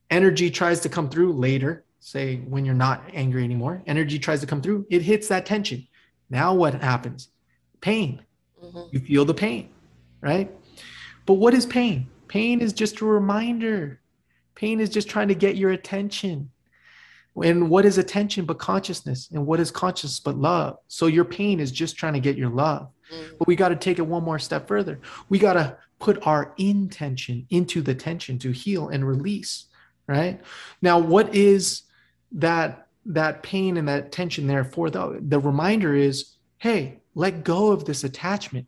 [0.09, 3.81] Energy tries to come through later say when you're not angry anymore.
[3.87, 4.85] Energy tries to come through.
[4.89, 5.87] It hits that tension.
[6.29, 7.29] Now what happens?
[7.79, 8.21] Pain.
[8.61, 8.89] Mm-hmm.
[8.91, 9.69] you feel the pain
[10.23, 10.49] right?
[11.25, 12.07] But what is pain?
[12.27, 13.99] Pain is just a reminder.
[14.55, 16.49] Pain is just trying to get your attention.
[17.43, 19.29] And what is attention but consciousness?
[19.31, 20.77] And what is conscious but love?
[20.87, 22.89] So your pain is just trying to get your love.
[23.11, 23.37] Mm.
[23.39, 24.99] But we got to take it one more step further.
[25.29, 29.65] We got to put our intention into the tension to heal and release,
[30.07, 30.41] right?
[30.81, 31.83] Now, what is
[32.33, 37.71] that that pain and that tension there for the the reminder is, hey, let go
[37.71, 38.67] of this attachment.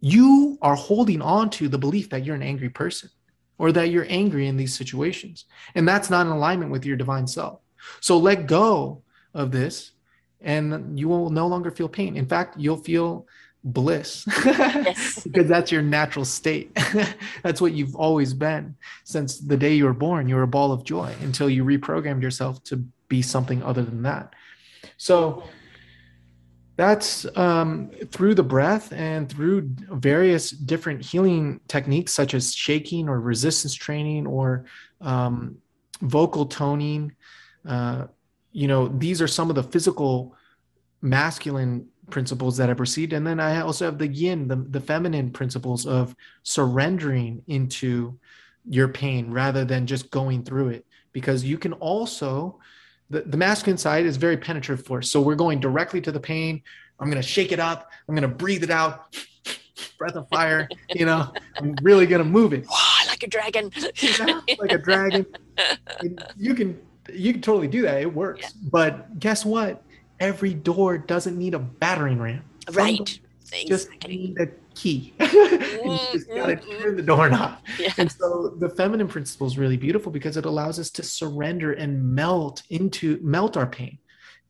[0.00, 3.10] You are holding on to the belief that you're an angry person
[3.58, 5.46] or that you're angry in these situations.
[5.74, 7.60] And that's not in alignment with your divine self.
[8.00, 9.02] So let go
[9.34, 9.92] of this
[10.40, 12.16] and you will no longer feel pain.
[12.16, 13.26] In fact, you'll feel
[13.64, 14.24] bliss
[15.24, 16.76] because that's your natural state.
[17.42, 20.28] that's what you've always been since the day you were born.
[20.28, 22.76] You were a ball of joy until you reprogrammed yourself to
[23.08, 24.34] be something other than that.
[24.96, 25.44] So,
[26.76, 33.20] that's um, through the breath and through various different healing techniques such as shaking or
[33.20, 34.66] resistance training or
[35.00, 35.58] um,
[36.00, 37.16] vocal toning
[37.66, 38.06] uh,
[38.52, 40.34] you know these are some of the physical
[41.02, 43.12] masculine principles that I've received.
[43.12, 48.18] And then I also have the yin, the, the feminine principles of surrendering into
[48.68, 50.86] your pain rather than just going through it.
[51.12, 52.58] Because you can also,
[53.10, 55.10] the, the masculine side is very penetrative force.
[55.10, 56.62] So we're going directly to the pain.
[57.00, 57.90] I'm going to shake it up.
[58.08, 59.16] I'm going to breathe it out.
[59.96, 62.66] Breath of fire, you know, I'm really going to move it.
[63.08, 63.70] like a dragon.
[63.96, 65.26] yeah, like a dragon.
[66.36, 66.80] you can
[67.12, 68.00] you can totally do that.
[68.00, 68.42] It works.
[68.42, 68.68] Yeah.
[68.70, 69.82] But guess what?
[70.20, 72.42] Every door doesn't need a battering ram.
[72.72, 73.18] Right.
[73.66, 75.14] Just need a key.
[75.20, 76.82] you just gotta mm-hmm.
[76.82, 77.58] turn the doorknob.
[77.78, 77.92] Yeah.
[77.96, 82.14] And so the feminine principle is really beautiful because it allows us to surrender and
[82.14, 83.98] melt into melt our pain,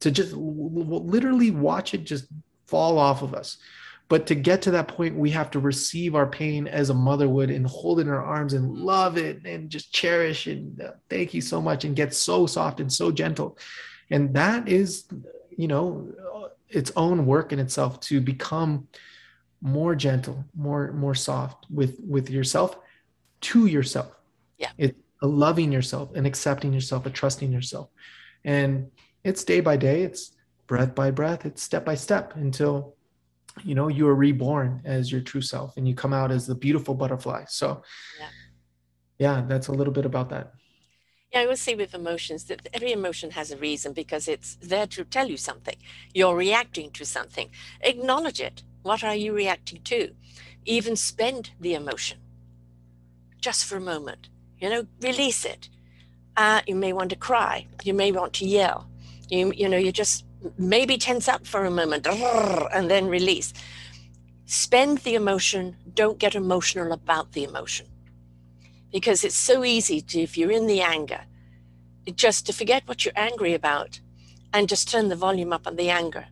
[0.01, 2.27] to just literally watch it just
[2.67, 3.59] fall off of us.
[4.09, 7.29] But to get to that point, we have to receive our pain as a mother
[7.29, 10.93] would and hold it in our arms and love it and just cherish and uh,
[11.11, 13.59] thank you so much and get so soft and so gentle.
[14.11, 15.05] And that is,
[15.57, 16.11] you know,
[16.69, 18.89] its own work in itself to become
[19.61, 22.79] more gentle, more more soft with with yourself
[23.41, 24.13] to yourself.
[24.57, 24.71] Yeah.
[24.79, 27.89] It's a loving yourself and accepting yourself, a trusting yourself.
[28.45, 28.91] And
[29.25, 30.33] it's day by day, it's
[30.67, 32.95] breath by breath, it's step by step until
[33.65, 36.55] you know you are reborn as your true self and you come out as the
[36.55, 37.83] beautiful butterfly so
[38.19, 38.29] yeah,
[39.19, 40.53] yeah that's a little bit about that
[41.33, 44.87] yeah, I would say with emotions that every emotion has a reason because it's there
[44.87, 45.77] to tell you something.
[46.15, 47.51] You're reacting to something.
[47.83, 48.63] Acknowledge it.
[48.83, 50.15] What are you reacting to?
[50.65, 52.19] Even spend the emotion
[53.41, 54.31] just for a moment.
[54.59, 55.69] You know, release it.
[56.37, 57.67] Uh, you may want to cry.
[57.85, 58.89] You may want to yell.
[59.29, 60.25] You, you know, you just
[60.57, 62.07] maybe tense up for a moment
[62.73, 63.53] and then release.
[64.47, 67.87] Spend the emotion, don't get emotional about the emotion.
[68.93, 71.21] Because it's so easy to, if you're in the anger,
[72.15, 74.01] just to forget what you're angry about
[74.53, 76.27] and just turn the volume up on the anger.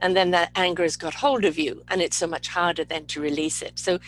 [0.00, 3.06] And then that anger has got hold of you, and it's so much harder then
[3.06, 3.78] to release it.
[3.78, 3.98] So,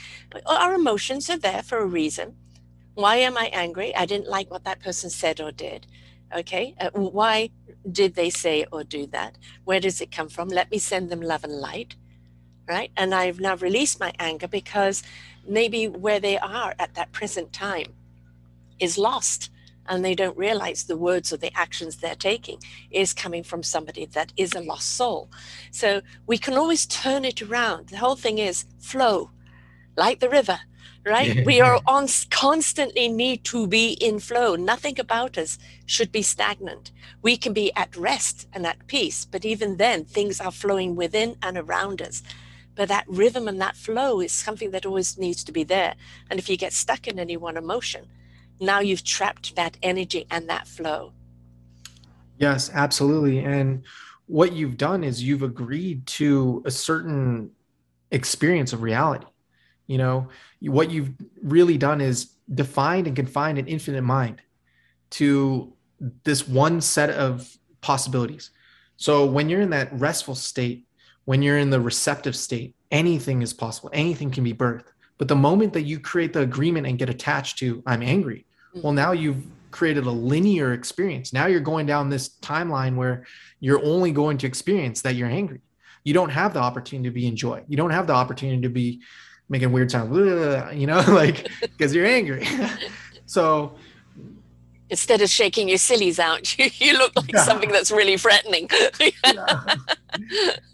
[0.45, 2.35] our emotions are there for a reason.
[2.95, 3.95] Why am I angry?
[3.95, 5.87] I didn't like what that person said or did.
[6.35, 6.75] Okay.
[6.81, 7.51] Uh, why
[7.91, 9.37] did they say or do that?
[9.65, 10.49] Where does it come from?
[10.49, 11.97] Let me send them love and light.
[12.69, 12.91] Right.
[12.97, 15.03] And I've now released my anger because
[15.47, 17.95] maybe where they are at that present time
[18.81, 19.51] is lost
[19.89, 22.59] and they don't realize the words or the actions they're taking
[22.91, 25.31] is coming from somebody that is a lost soul.
[25.71, 27.89] So we can always turn it around.
[27.89, 29.31] The whole thing is flow,
[29.97, 30.59] like the river
[31.07, 31.47] right?
[31.47, 34.57] we are on constantly need to be in flow.
[34.57, 36.91] Nothing about us should be stagnant.
[37.23, 41.37] We can be at rest and at peace, but even then, things are flowing within
[41.43, 42.23] and around us.
[42.75, 45.95] But that rhythm and that flow is something that always needs to be there.
[46.29, 48.07] And if you get stuck in any one emotion,
[48.61, 51.13] now you've trapped that energy and that flow.
[52.39, 53.39] Yes, absolutely.
[53.39, 53.85] And
[54.27, 57.51] what you've done is you've agreed to a certain
[58.11, 59.27] experience of reality
[59.87, 60.29] you know,
[60.61, 64.43] what you've really done is defined and confined an infinite mind
[65.11, 65.73] to
[66.25, 68.51] this one set of possibilities.
[68.97, 70.87] So when you're in that restful state,
[71.25, 74.87] when you're in the receptive state, anything is possible, anything can be birthed.
[75.19, 78.83] But the moment that you create the agreement and get attached to, I'm angry, mm.
[78.83, 81.33] well, now you've created a linear experience.
[81.33, 83.27] Now you're going down this timeline where
[83.61, 85.61] you're only going to experience that you're angry.
[86.05, 87.65] You don't have the opportunity to be in joy.
[87.67, 89.03] You don't have the opportunity to be
[89.49, 90.17] making weird sounds,
[90.75, 92.47] you know, like because you're angry.
[93.27, 93.75] so
[94.91, 97.43] instead of shaking your sillies out, you, you look like yeah.
[97.43, 98.69] something that's really threatening.
[99.01, 99.77] yeah.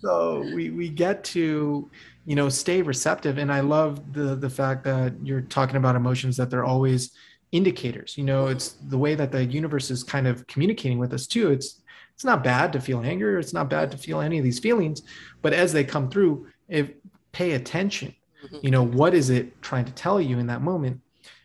[0.00, 1.90] So we we get to
[2.24, 6.36] you know stay receptive, and I love the the fact that you're talking about emotions
[6.36, 7.12] that they're always
[7.52, 8.16] indicators.
[8.16, 11.50] You know, it's the way that the universe is kind of communicating with us too.
[11.50, 11.82] It's
[12.14, 13.38] it's not bad to feel anger.
[13.38, 15.02] It's not bad to feel any of these feelings,
[15.40, 16.90] but as they come through, if
[17.32, 18.14] pay attention.
[18.62, 21.00] You know, what is it trying to tell you in that moment?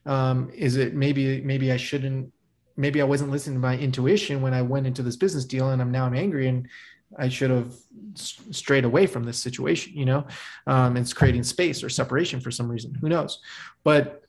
[0.06, 2.32] Um, is it maybe maybe I shouldn't
[2.76, 5.82] maybe I wasn't listening to my intuition when I went into this business deal and
[5.82, 6.68] I'm now I'm angry and
[7.18, 7.74] I should have
[8.16, 10.28] strayed away from this situation, you know,
[10.66, 12.94] um, it's creating space or separation for some reason.
[12.96, 13.40] Who knows?
[13.84, 14.24] But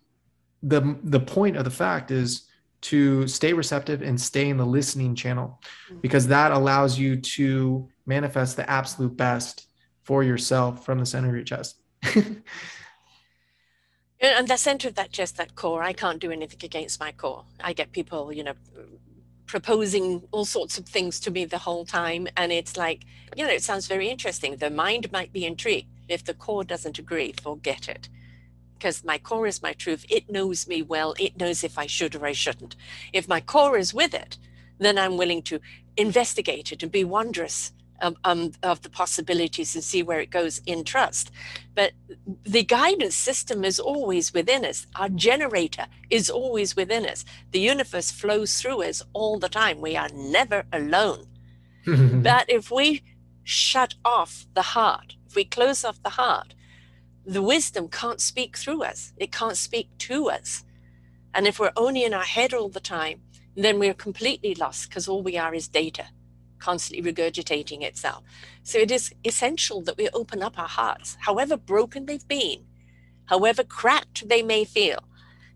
[0.62, 2.48] the the point of the fact is
[2.80, 6.00] to stay receptive and stay in the listening channel mm-hmm.
[6.00, 9.66] because that allows you to manifest the absolute best
[10.02, 11.80] for yourself from the center of your chest.
[14.20, 17.44] and the center of that chest, that core, I can't do anything against my core.
[17.60, 18.54] I get people, you know,
[19.46, 22.28] proposing all sorts of things to me the whole time.
[22.36, 23.04] And it's like,
[23.36, 24.56] you know, it sounds very interesting.
[24.56, 25.88] The mind might be intrigued.
[26.08, 28.08] If the core doesn't agree, forget it.
[28.74, 30.06] Because my core is my truth.
[30.08, 31.14] It knows me well.
[31.18, 32.76] It knows if I should or I shouldn't.
[33.12, 34.38] If my core is with it,
[34.78, 35.60] then I'm willing to
[35.96, 40.60] investigate it and be wondrous um, um, of the possibilities and see where it goes
[40.66, 41.30] in trust.
[41.74, 41.92] But
[42.44, 44.86] the guidance system is always within us.
[44.96, 47.24] Our generator is always within us.
[47.52, 49.80] The universe flows through us all the time.
[49.80, 51.26] We are never alone.
[51.86, 53.02] but if we
[53.44, 56.54] shut off the heart, if we close off the heart,
[57.24, 60.64] the wisdom can't speak through us, it can't speak to us.
[61.34, 63.20] And if we're only in our head all the time,
[63.54, 66.06] then we're completely lost because all we are is data
[66.58, 68.22] constantly regurgitating itself.
[68.62, 72.64] So it is essential that we open up our hearts, however broken they've been,
[73.26, 74.98] however cracked they may feel.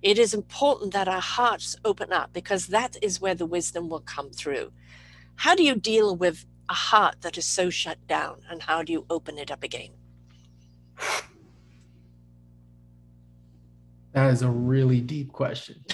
[0.02, 4.00] It is important that our hearts open up because that is where the wisdom will
[4.00, 4.72] come through.
[5.36, 8.92] How do you deal with a heart that is so shut down and how do
[8.92, 9.90] you open it up again?
[14.12, 15.84] That is a really deep question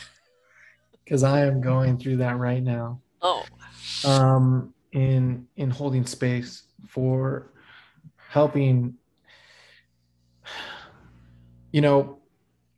[1.05, 3.01] because I am going through that right now.
[3.23, 3.45] Oh.
[4.05, 7.53] Um, in in holding space for
[8.29, 8.95] helping
[11.73, 12.19] you know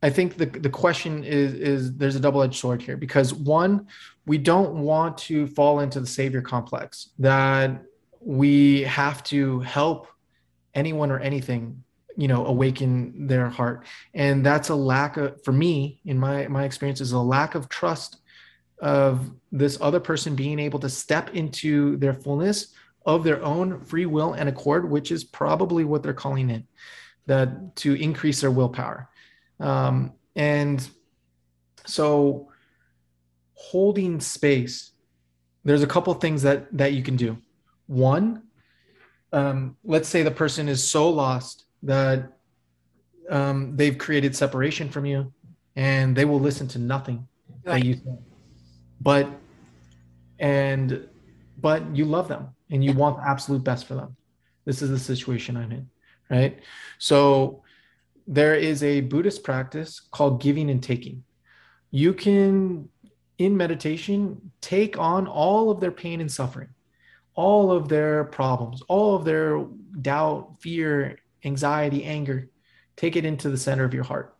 [0.03, 3.87] i think the the question is is there's a double-edged sword here because one
[4.25, 7.81] we don't want to fall into the savior complex that
[8.19, 10.07] we have to help
[10.73, 11.83] anyone or anything
[12.17, 13.85] you know awaken their heart.
[14.13, 17.69] And that's a lack of for me in my my experience is a lack of
[17.69, 18.20] trust
[18.81, 22.73] of this other person being able to step into their fullness
[23.05, 26.63] of their own free will and accord, which is probably what they're calling it,
[27.27, 29.09] that to increase their willpower.
[29.59, 30.87] Um, and
[31.85, 32.51] so
[33.53, 34.91] holding space,
[35.63, 37.37] there's a couple things that that you can do.
[37.85, 38.43] One,
[39.31, 42.37] um, let's say the person is so lost that
[43.29, 45.31] um, they've created separation from you
[45.75, 47.27] and they will listen to nothing
[47.63, 47.79] right.
[47.79, 48.30] that you say
[49.01, 49.27] but
[50.39, 51.07] and
[51.59, 54.15] but you love them and you want the absolute best for them.
[54.65, 55.89] This is the situation i'm in
[56.29, 56.59] right?
[56.97, 57.63] So
[58.25, 61.23] there is a buddhist practice called giving and taking.
[61.91, 62.87] You can
[63.37, 66.69] in meditation take on all of their pain and suffering
[67.33, 69.65] all of their problems all of their
[70.01, 72.49] doubt fear anxiety anger.
[72.95, 74.35] Take it into the center of your heart.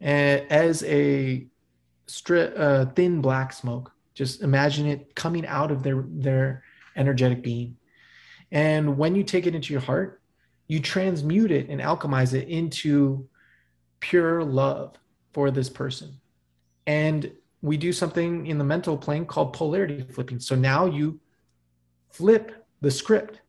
[0.00, 1.46] And as a
[2.06, 3.92] stri- uh, thin black smoke.
[4.14, 6.64] Just imagine it coming out of their their
[6.96, 7.76] energetic being.
[8.50, 10.22] And when you take it into your heart,
[10.68, 13.28] you transmute it and alchemize it into
[14.00, 14.96] pure love
[15.32, 16.20] for this person.
[16.86, 17.32] And
[17.62, 20.40] we do something in the mental plane called polarity flipping.
[20.40, 21.20] So now you
[22.10, 23.40] flip the script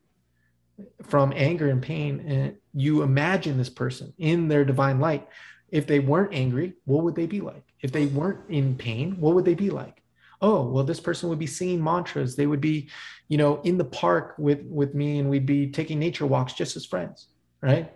[1.03, 5.27] from anger and pain and you imagine this person in their divine light.
[5.69, 7.63] If they weren't angry, what would they be like?
[7.81, 10.01] If they weren't in pain, what would they be like?
[10.41, 12.35] Oh, well, this person would be singing mantras.
[12.35, 12.89] They would be,
[13.27, 16.75] you know, in the park with with me, and we'd be taking nature walks just
[16.75, 17.27] as friends,
[17.61, 17.91] right?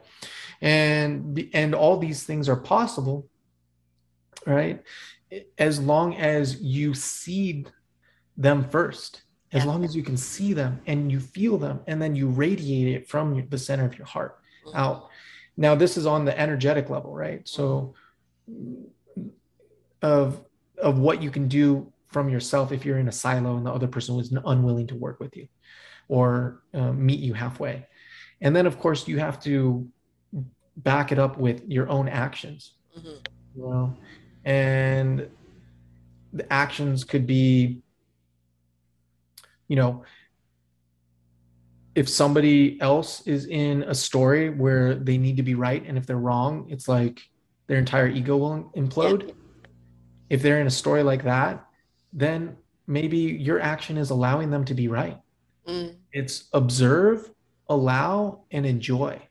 [0.61, 3.27] And and all these things are possible,
[4.45, 4.83] right?
[5.57, 7.65] As long as you see
[8.37, 9.21] them first,
[9.53, 9.69] as yeah.
[9.69, 13.07] long as you can see them and you feel them, and then you radiate it
[13.07, 14.39] from the center of your heart
[14.73, 15.09] out.
[15.57, 17.47] Now, this is on the energetic level, right?
[17.47, 17.93] So
[20.01, 20.41] of
[20.77, 23.87] of what you can do from yourself if you're in a silo and the other
[23.87, 25.47] person was unwilling to work with you
[26.07, 27.85] or uh, meet you halfway
[28.41, 29.87] and then of course you have to
[30.77, 33.09] back it up with your own actions mm-hmm.
[33.55, 33.95] you know
[34.43, 35.29] and
[36.33, 37.81] the actions could be
[39.67, 40.03] you know
[41.93, 46.05] if somebody else is in a story where they need to be right and if
[46.05, 47.21] they're wrong it's like
[47.67, 49.33] their entire ego will implode yeah
[50.31, 51.67] if they're in a story like that,
[52.13, 52.55] then
[52.87, 55.19] maybe your action is allowing them to be right.
[55.67, 55.97] Mm.
[56.13, 57.29] It's observe,
[57.67, 59.21] allow, and enjoy.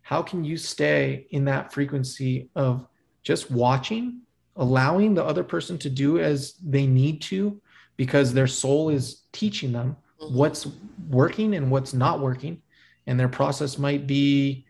[0.00, 2.86] How can you stay in that frequency of
[3.22, 4.22] just watching,
[4.56, 7.60] allowing the other person to do as they need to
[7.98, 9.94] because their soul is teaching them.
[10.20, 10.34] Mm-hmm.
[10.34, 10.66] what's
[11.08, 12.60] working and what's not working?
[13.06, 14.66] And their process might be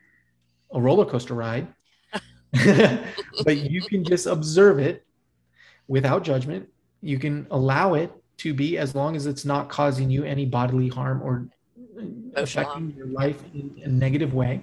[0.72, 1.66] a roller coaster ride.
[2.52, 5.04] but you can just observe it
[5.88, 6.68] without judgment.
[7.00, 10.88] You can allow it to be as long as it's not causing you any bodily
[10.88, 11.48] harm or
[11.98, 14.62] oh, affecting your life in a negative way.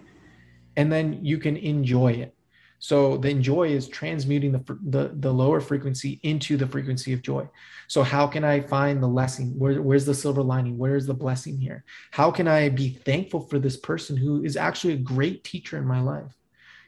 [0.78, 2.34] And then you can enjoy it.
[2.80, 7.50] So the enjoy is transmuting the, the, the lower frequency into the frequency of joy.
[7.88, 9.58] So how can I find the lesson?
[9.58, 10.78] Where, where's the silver lining?
[10.78, 11.84] Where's the blessing here?
[12.12, 15.86] How can I be thankful for this person who is actually a great teacher in
[15.86, 16.32] my life,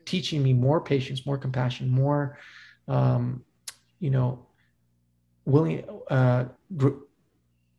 [0.06, 2.38] teaching me more patience, more compassion, more
[2.88, 3.44] um,
[4.00, 4.46] you know,
[5.46, 6.46] willing, uh,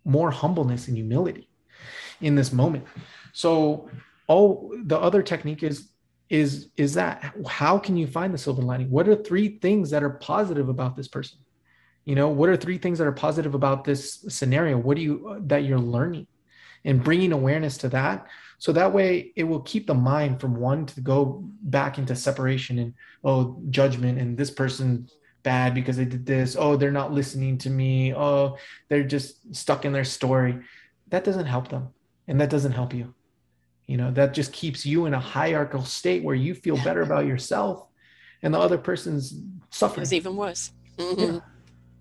[0.04, 1.48] more humbleness and humility.
[2.20, 2.84] in this moment.
[3.32, 3.88] So,
[4.28, 5.88] oh, the other technique is
[6.31, 8.89] is is that how can you find the silver lining?
[8.89, 11.39] What are three things that are positive about this person?
[12.05, 14.78] You know what are three things that are positive about this scenario?
[14.78, 16.28] What do you that you're learning
[16.85, 18.28] and bringing awareness to that?
[18.59, 22.78] So that way it will keep the mind from one to go back into separation
[22.78, 25.09] and oh judgment and this person
[25.43, 26.57] bad because they did this.
[26.57, 28.14] Oh they're not listening to me.
[28.14, 28.57] Oh
[28.89, 30.61] they're just stuck in their story.
[31.09, 31.89] That doesn't help them
[32.28, 33.14] and that doesn't help you
[33.91, 37.26] you know that just keeps you in a hierarchical state where you feel better about
[37.26, 37.88] yourself
[38.43, 39.34] and the other person's
[39.70, 41.20] suffering it's even worse mm-hmm.
[41.20, 41.41] yeah.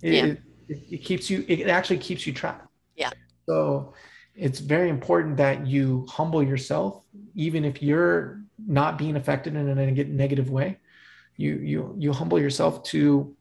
[0.03, 0.25] It, yeah.
[0.67, 3.09] It, it, keeps you it actually keeps you trapped yeah
[3.47, 3.95] so
[4.35, 7.01] it's very important that you humble yourself
[7.33, 10.77] even if you're not being affected in a negative way
[11.37, 13.35] you you you humble yourself to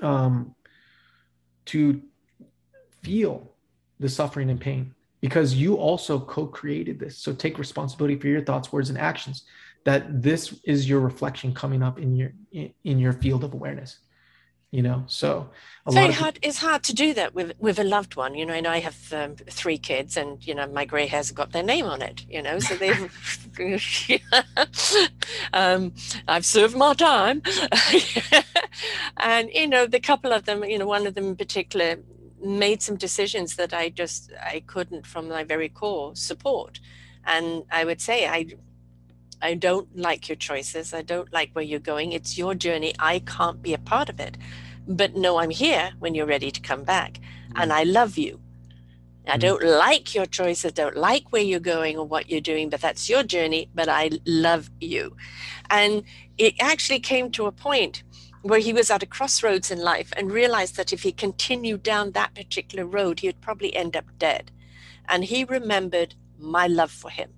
[0.00, 0.54] um
[1.66, 2.00] to
[3.02, 3.52] feel
[4.00, 4.93] the suffering and pain
[5.24, 7.16] because you also co-created this.
[7.16, 9.44] So take responsibility for your thoughts words and actions
[9.84, 14.00] that this is your reflection coming up in your in your field of awareness
[14.74, 15.04] you know?
[15.06, 15.48] So
[15.86, 18.54] a very hard it's hard to do that with with a loved one you know
[18.54, 21.62] and i have um, three kids and you know my gray hairs have got their
[21.62, 22.58] name on it you know?
[22.58, 23.00] So they've
[25.52, 25.92] um,
[26.26, 27.42] i've served my time.
[29.16, 31.98] And you know the couple of them you know one of them in particular
[32.44, 36.80] made some decisions that I just I couldn't from my very core support.
[37.24, 38.46] And I would say I
[39.42, 40.94] I don't like your choices.
[40.94, 42.12] I don't like where you're going.
[42.12, 42.94] It's your journey.
[42.98, 44.36] I can't be a part of it.
[44.86, 47.20] But no, I'm here when you're ready to come back.
[47.54, 48.40] And I love you.
[49.26, 49.40] I mm.
[49.40, 53.08] don't like your choices, don't like where you're going or what you're doing, but that's
[53.08, 53.68] your journey.
[53.74, 55.16] But I love you.
[55.70, 56.04] And
[56.38, 58.02] it actually came to a point
[58.44, 62.10] where he was at a crossroads in life and realized that if he continued down
[62.10, 64.50] that particular road, he would probably end up dead.
[65.08, 67.30] And he remembered my love for him.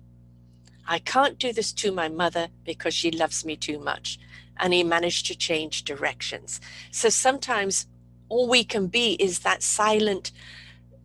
[0.85, 4.19] I can't do this to my mother because she loves me too much.
[4.57, 6.59] And he managed to change directions.
[6.91, 7.87] So sometimes
[8.27, 10.33] all we can be is that silent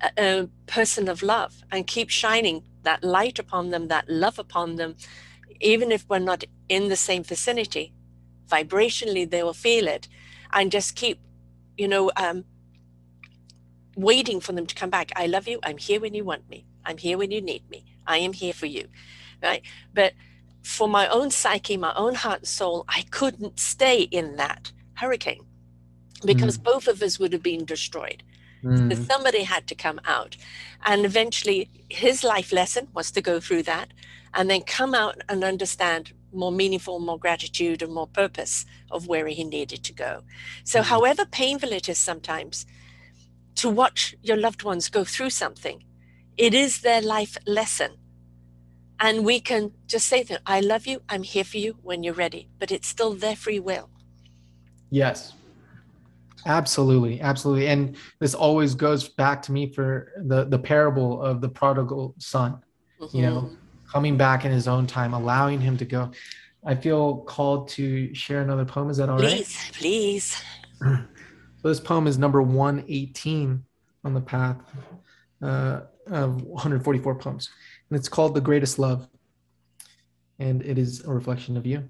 [0.01, 4.75] uh, uh person of love and keep shining that light upon them, that love upon
[4.75, 4.97] them,
[5.61, 7.93] even if we're not in the same vicinity
[8.57, 10.05] vibrationally they will feel it
[10.53, 11.19] and just keep
[11.83, 12.45] you know um,
[13.97, 15.09] waiting for them to come back.
[15.17, 15.59] I love you.
[15.63, 16.65] I'm here when you want me.
[16.87, 17.81] I'm here when you need me.
[18.07, 18.89] I am here for you
[19.43, 19.63] right?
[19.93, 20.13] But
[20.63, 25.45] for my own psyche my own heart and soul i couldn't stay in that hurricane
[26.25, 26.63] because mm.
[26.63, 28.23] both of us would have been destroyed
[28.63, 28.97] mm.
[28.97, 30.37] so somebody had to come out.
[30.85, 33.93] And eventually his life lesson was to go through that
[34.35, 39.27] and then come out and understand more meaningful, more gratitude, and more purpose of where
[39.27, 40.23] he needed to go.
[40.65, 40.89] So, mm-hmm.
[40.89, 42.67] however painful it is sometimes
[43.57, 45.85] to watch your loved ones go through something,
[46.37, 47.93] it is their life lesson.
[48.99, 52.03] And we can just say to them, I love you, I'm here for you when
[52.03, 53.91] you're ready, but it's still their free will.
[54.91, 55.35] Yes.
[56.47, 57.69] Absolutely, absolutely.
[57.69, 62.61] And this always goes back to me for the the parable of the prodigal son.
[63.01, 63.17] Mm-hmm.
[63.17, 63.62] You know, mm-hmm
[63.93, 66.11] coming back in his own time, allowing him to go.
[66.65, 68.89] I feel called to share another poem.
[68.89, 69.73] Is that all please, right?
[69.75, 70.37] Please,
[70.81, 70.99] please.
[71.61, 73.63] So this poem is number 118
[74.03, 74.57] on the path
[75.41, 77.51] uh, of 144 poems.
[77.89, 79.07] And it's called The Greatest Love.
[80.41, 81.89] And it is a reflection of you.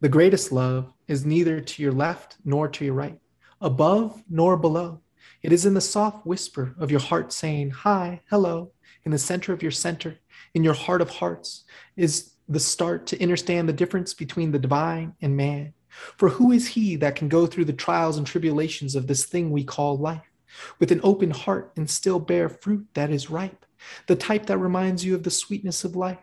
[0.00, 3.16] The greatest love is neither to your left nor to your right,
[3.60, 5.00] above nor below.
[5.44, 8.72] It is in the soft whisper of your heart saying, Hi, hello,
[9.04, 10.18] in the center of your center
[10.54, 11.64] in your heart of hearts
[11.96, 15.74] is the start to understand the difference between the divine and man.
[16.16, 19.50] For who is he that can go through the trials and tribulations of this thing
[19.50, 20.22] we call life
[20.78, 23.66] with an open heart and still bear fruit that is ripe?
[24.06, 26.18] The type that reminds you of the sweetness of life,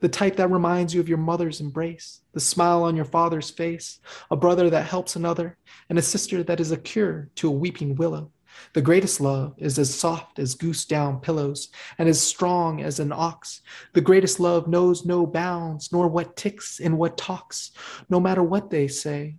[0.00, 4.00] the type that reminds you of your mother's embrace, the smile on your father's face,
[4.30, 5.58] a brother that helps another,
[5.88, 8.30] and a sister that is a cure to a weeping willow.
[8.72, 13.12] The greatest love is as soft as goose down pillows and as strong as an
[13.12, 13.62] ox.
[13.92, 17.70] The greatest love knows no bounds, nor what ticks and what talks,
[18.08, 19.36] no matter what they say,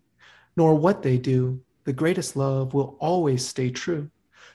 [0.55, 1.61] nor what they do.
[1.83, 4.09] The greatest love will always stay true,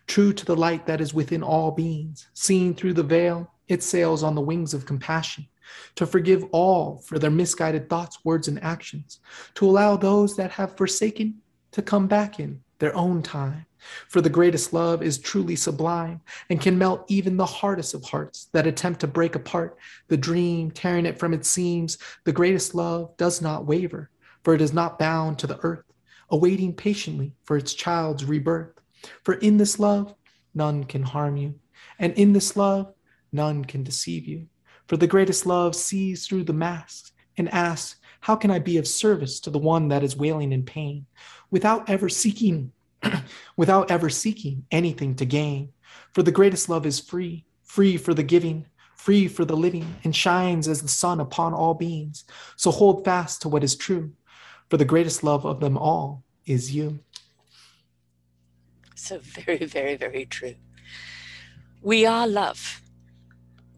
[0.06, 2.28] true to the light that is within all beings.
[2.32, 5.46] Seen through the veil, it sails on the wings of compassion
[5.94, 9.20] to forgive all for their misguided thoughts, words, and actions,
[9.54, 11.40] to allow those that have forsaken
[11.72, 13.66] to come back in their own time
[14.08, 18.48] for the greatest love is truly sublime and can melt even the hardest of hearts
[18.52, 19.78] that attempt to break apart
[20.08, 21.98] the dream, tearing it from its seams.
[22.24, 24.10] The greatest love does not waver,
[24.44, 25.84] for it is not bound to the earth,
[26.30, 28.72] awaiting patiently for its child's rebirth.
[29.24, 30.14] For in this love,
[30.54, 31.54] none can harm you.
[31.98, 32.92] And in this love,
[33.32, 34.46] none can deceive you.
[34.86, 38.88] For the greatest love sees through the masks and asks, How can I be of
[38.88, 41.06] service to the one that is wailing in pain,
[41.50, 42.72] without ever seeking,
[43.56, 45.72] without ever seeking anything to gain?
[46.12, 50.14] For the greatest love is free, free for the giving, free for the living, and
[50.14, 52.24] shines as the sun upon all beings.
[52.56, 54.12] So hold fast to what is true,
[54.68, 57.00] for the greatest love of them all is you.
[58.96, 60.56] So very, very, very true.
[61.80, 62.82] We are love.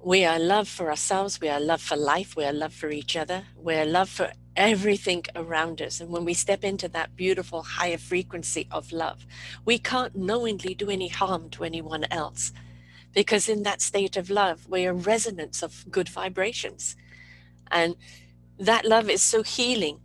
[0.00, 1.40] We are love for ourselves.
[1.40, 2.34] We are love for life.
[2.34, 3.44] We are love for each other.
[3.56, 6.00] We are love for everything around us.
[6.00, 9.26] And when we step into that beautiful higher frequency of love,
[9.64, 12.52] we can't knowingly do any harm to anyone else.
[13.14, 16.96] Because in that state of love, we are resonance of good vibrations.
[17.70, 17.96] And
[18.58, 20.00] that love is so healing.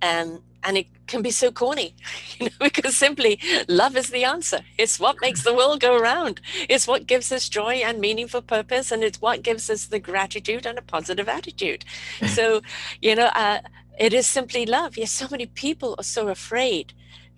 [0.00, 1.94] And and it can be so corny
[2.38, 4.60] you know because simply love is the answer.
[4.76, 6.40] It's what makes the world go around.
[6.68, 10.66] It's what gives us joy and meaningful purpose and it's what gives us the gratitude
[10.66, 11.84] and a positive attitude.
[12.28, 12.62] So
[13.00, 13.60] you know uh,
[13.98, 14.96] it is simply love.
[14.96, 16.92] Yes so many people are so afraid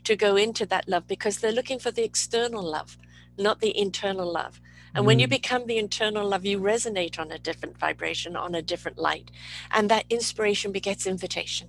[0.04, 2.96] to go into that love because they're looking for the external love
[3.40, 4.60] not the internal love.
[4.94, 5.30] And when you mm.
[5.30, 9.30] become the internal love, you resonate on a different vibration, on a different light.
[9.70, 11.68] And that inspiration begets invitation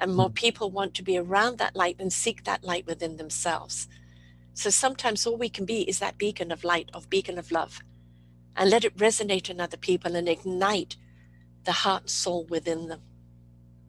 [0.00, 0.34] and more hmm.
[0.34, 3.86] people want to be around that light and seek that light within themselves.
[4.54, 7.80] So sometimes all we can be is that beacon of light, of beacon of love,
[8.56, 10.96] and let it resonate in other people and ignite
[11.64, 13.00] the heart and soul within them.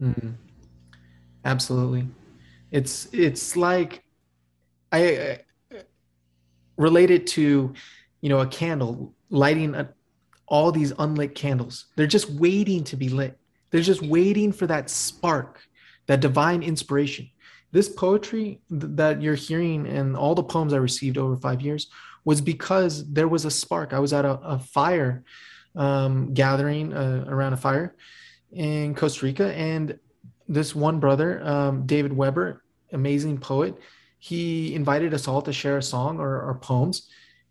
[0.01, 0.30] Mm-hmm.
[1.45, 2.07] Absolutely,
[2.70, 4.03] it's it's like
[4.91, 5.39] I, I
[6.78, 7.74] relate it to
[8.22, 9.89] you know a candle lighting a,
[10.47, 11.86] all these unlit candles.
[11.95, 13.38] They're just waiting to be lit.
[13.72, 15.62] They're just waiting for that spark
[16.12, 17.30] that divine inspiration.
[17.72, 21.89] This poetry that you're hearing and all the poems I received over five years
[22.26, 23.93] was because there was a spark.
[23.93, 25.24] I was at a, a fire
[25.74, 27.95] um, gathering uh, around a fire
[28.51, 29.97] in Costa Rica, and
[30.49, 33.78] this one brother, um, David Weber, amazing poet,
[34.20, 37.07] he invited us all to share a song or, or poems.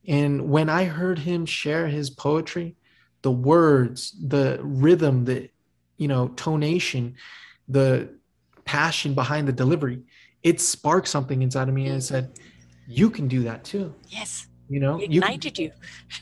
[0.07, 2.77] And when I heard him share his poetry,
[3.23, 5.49] the words, the rhythm, the
[5.97, 7.15] you know tonation,
[7.67, 8.20] the
[8.71, 9.99] passion behind the delivery,
[10.45, 12.39] it sparked something inside of me and said,
[12.87, 13.93] You can do that too.
[14.07, 14.47] Yes.
[14.69, 15.73] You know, it ignited you.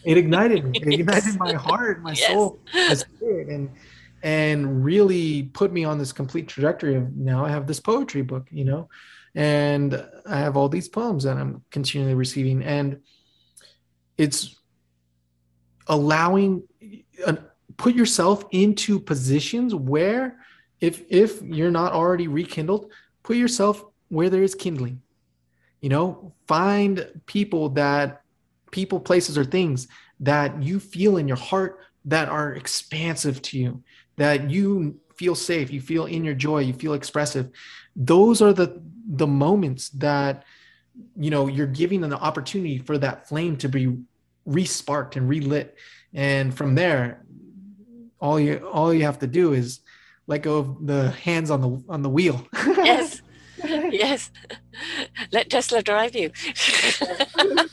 [0.03, 0.79] It ignited me.
[0.81, 2.27] It ignited my heart, my yes.
[2.27, 3.69] soul, my spirit, and
[4.23, 8.49] and really put me on this complete trajectory of now I have this poetry book,
[8.51, 8.89] you know,
[9.35, 12.65] and I have all these poems that I'm continually receiving.
[12.65, 13.01] And
[14.17, 14.57] it's
[15.87, 16.63] allowing
[17.27, 17.37] uh,
[17.77, 20.39] put yourself into positions where
[20.81, 25.03] if if you're not already rekindled put yourself where there is kindling.
[25.81, 28.23] You know find people that
[28.71, 29.89] people places or things
[30.21, 33.83] that you feel in your heart that are expansive to you
[34.17, 37.51] that you feel safe you feel in your joy you feel expressive.
[37.95, 40.45] Those are the the moments that
[41.17, 43.97] you know you're giving an opportunity for that flame to be
[44.49, 45.77] resparked and relit.
[46.15, 47.25] And from there
[48.21, 49.81] all you all you have to do is
[50.29, 52.47] let go of the hands on the on the wheel.
[52.55, 53.23] yes.
[53.91, 54.31] Yes.
[55.33, 56.31] Let Tesla drive you.
[56.47, 57.71] it,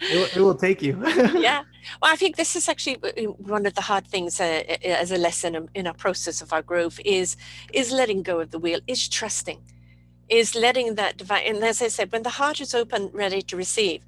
[0.00, 0.98] will, it, will take you.
[1.38, 1.64] yeah.
[2.00, 2.94] Well, I think this is actually
[3.36, 6.98] one of the hard things uh, as a lesson in our process of our growth
[7.04, 7.36] is
[7.74, 9.60] is letting go of the wheel, is trusting,
[10.30, 11.44] is letting that divine.
[11.44, 14.00] And as I said, when the heart is open, ready to receive,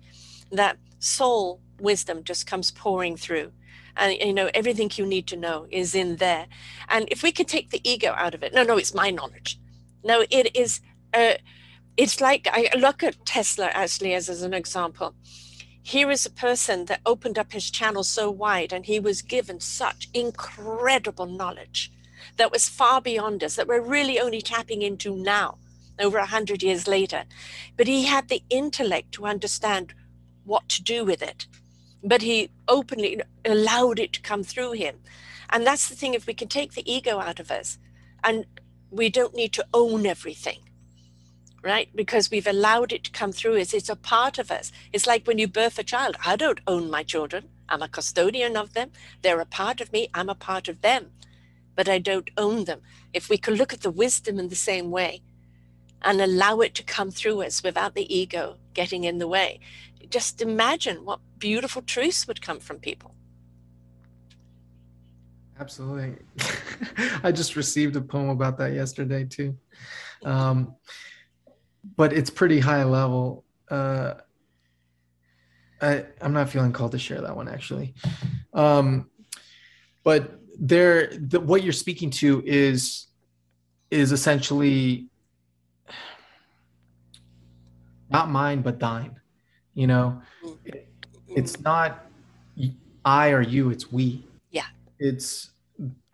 [0.50, 3.52] that soul wisdom just comes pouring through
[3.98, 6.46] and you know everything you need to know is in there.
[6.88, 9.58] And if we could take the ego out of it no no it's my knowledge.
[10.04, 10.80] No it is
[11.14, 11.34] uh,
[11.96, 15.14] it's like i look at tesla actually as, as an example.
[15.82, 19.58] Here is a person that opened up his channel so wide and he was given
[19.58, 21.90] such incredible knowledge
[22.36, 25.58] that was far beyond us that we're really only tapping into now
[25.98, 27.24] over a hundred years later.
[27.76, 29.94] But he had the intellect to understand
[30.44, 31.46] what to do with it
[32.02, 34.96] but he openly allowed it to come through him.
[35.50, 37.78] And that's the thing, if we can take the ego out of us
[38.22, 38.44] and
[38.90, 40.58] we don't need to own everything,
[41.62, 41.88] right?
[41.94, 43.74] Because we've allowed it to come through us.
[43.74, 44.72] It's a part of us.
[44.92, 46.16] It's like when you birth a child.
[46.24, 47.48] I don't own my children.
[47.68, 48.90] I'm a custodian of them.
[49.22, 50.08] They're a part of me.
[50.14, 51.10] I'm a part of them,
[51.74, 52.80] but I don't own them.
[53.12, 55.22] If we can look at the wisdom in the same way
[56.02, 59.58] and allow it to come through us without the ego getting in the way,
[60.08, 63.12] just imagine what beautiful truths would come from people.
[65.58, 66.14] Absolutely.
[67.24, 69.56] I just received a poem about that yesterday too.
[70.24, 70.76] Um,
[71.96, 73.44] but it's pretty high level.
[73.68, 74.14] Uh,
[75.82, 77.94] I, I'm not feeling called to share that one actually.
[78.54, 79.10] Um,
[80.04, 83.08] but there, the, what you're speaking to is
[83.90, 85.08] is essentially
[88.10, 89.18] not mine but thine.
[89.74, 90.20] You know,
[91.28, 92.06] it's not
[93.04, 94.26] I or you; it's we.
[94.50, 94.66] Yeah.
[94.98, 95.50] It's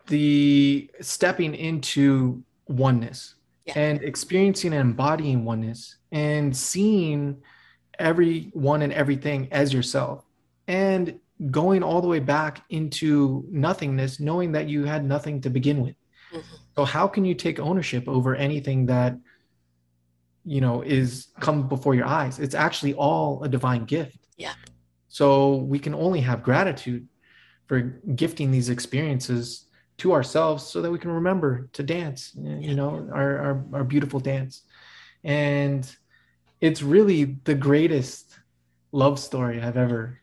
[0.07, 3.35] the stepping into oneness
[3.65, 3.73] Yeah.
[3.75, 7.37] and experiencing and embodying oneness and seeing
[7.97, 10.25] everyone and everything as yourself
[10.67, 11.19] and
[11.49, 15.95] going all the way back into nothingness knowing that you had nothing to begin with
[16.33, 16.43] Mhm.
[16.75, 19.17] so how can you take ownership over anything that
[20.45, 24.53] you know is come before your eyes it's actually all a divine gift Yeah.
[25.07, 27.07] so we can only have gratitude
[27.67, 27.79] for
[28.15, 29.67] gifting these experiences
[29.97, 32.57] to ourselves so that we can remember to dance Yeah.
[32.59, 34.61] you know our, our our beautiful dance
[35.23, 35.83] and
[36.61, 38.37] it's really the greatest
[38.91, 40.19] love story i've ever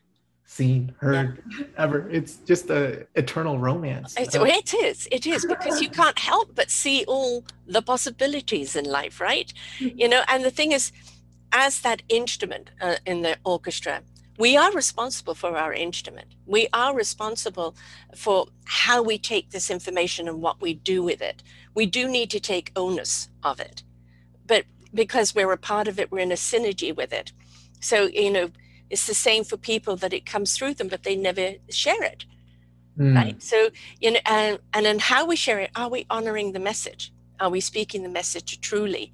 [0.53, 1.43] seen heard
[1.77, 6.53] ever it's just a eternal romance It's, it is, it is, because you can't help
[6.53, 9.51] but see all the possibilities in life, right?
[9.79, 10.91] You know, and the thing is,
[11.51, 14.01] as that instrument uh, in the orchestra,
[14.37, 16.29] we are responsible for our instrument.
[16.45, 17.75] We are responsible
[18.15, 21.43] for how we take this information and what we do with it.
[21.73, 23.83] We do need to take onus of it,
[24.45, 27.31] but because we're a part of it, we're in a synergy with it.
[27.79, 28.49] So, you know,
[28.93, 32.21] it's the same for people that it comes through them, but they never share it
[32.97, 33.41] Mm, right?
[33.41, 33.69] So
[33.99, 37.11] you know and and then how we share it are we honoring the message?
[37.39, 39.13] Are we speaking the message truly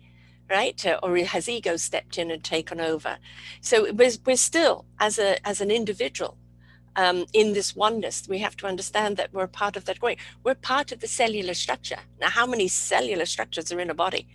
[0.49, 0.83] right?
[0.85, 3.19] Uh, or has ego stepped in and taken over?
[3.61, 6.37] So we're, we're still as a as an individual
[6.95, 10.55] um, in this oneness we have to understand that we're part of that growing we're
[10.55, 11.99] part of the cellular structure.
[12.19, 14.27] Now how many cellular structures are in a body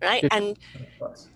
[0.00, 0.24] right?
[0.30, 0.58] And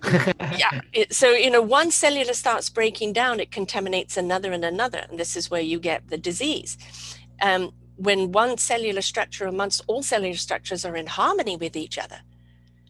[0.59, 5.07] yeah it, so you know one cellular starts breaking down it contaminates another and another
[5.09, 6.77] and this is where you get the disease.
[7.41, 12.21] Um, when one cellular structure amongst all cellular structures are in harmony with each other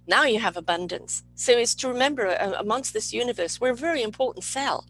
[0.07, 1.23] now you have abundance.
[1.35, 4.87] So it's to remember uh, amongst this universe we're a very important cell.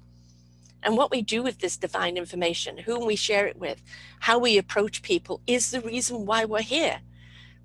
[0.82, 3.82] And what we do with this divine information whom we share it with
[4.20, 7.00] how we approach people is the reason why we're here.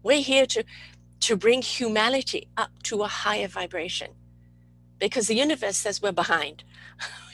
[0.03, 0.63] We're here to
[1.21, 4.11] to bring humanity up to a higher vibration
[4.99, 6.63] because the universe says we're behind.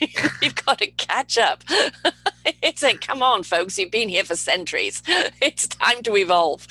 [0.40, 1.64] We've got to catch up.
[2.62, 5.02] it's like, come on, folks, you've been here for centuries.
[5.42, 6.66] It's time to evolve.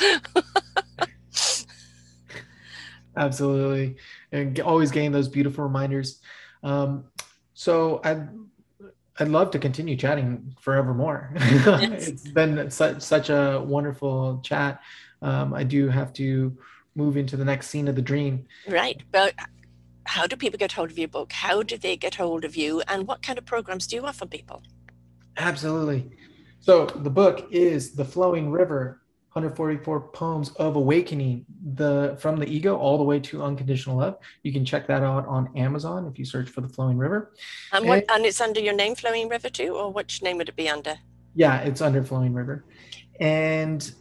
[3.17, 3.95] absolutely
[4.31, 6.19] and always getting those beautiful reminders
[6.63, 7.05] um,
[7.53, 8.27] so i'd
[9.19, 14.81] i'd love to continue chatting forevermore it's been such such a wonderful chat
[15.21, 16.57] um, i do have to
[16.95, 19.01] move into the next scene of the dream Right.
[19.11, 19.33] But
[20.05, 21.31] how do people get hold of your book?
[21.33, 22.81] How do they get hold of you?
[22.87, 24.61] And what kind of programs do you offer people?
[25.37, 26.11] Absolutely.
[26.59, 29.01] So the book is The Flowing River,
[29.33, 34.17] 144 poems of awakening the from the ego all the way to unconditional love.
[34.43, 37.33] You can check that out on Amazon if you search for The Flowing River.
[37.73, 39.75] And, what, and it's under your name, Flowing River, too?
[39.75, 40.97] Or which name would it be under?
[41.33, 42.63] Yeah, it's under Flowing River.
[43.19, 43.91] And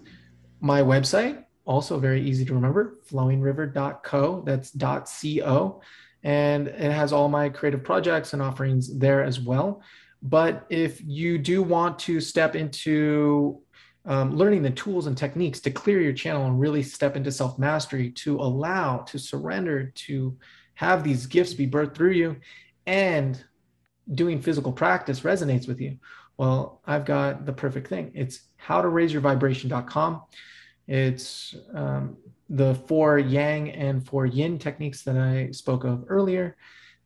[0.60, 4.42] my website, also very easy to remember, flowingriver.co.
[4.44, 5.80] That's .co.
[6.22, 9.82] And it has all my creative projects and offerings there as well.
[10.22, 13.60] But if you do want to step into
[14.06, 17.58] um, learning the tools and techniques to clear your channel and really step into self
[17.58, 20.36] mastery, to allow, to surrender, to
[20.74, 22.36] have these gifts be birthed through you,
[22.86, 23.42] and
[24.12, 25.98] doing physical practice resonates with you,
[26.36, 28.10] well, I've got the perfect thing.
[28.14, 30.22] It's howtoraiseyourvibration.com.
[30.86, 32.16] It's um,
[32.50, 36.56] the four yang and four yin techniques that I spoke of earlier.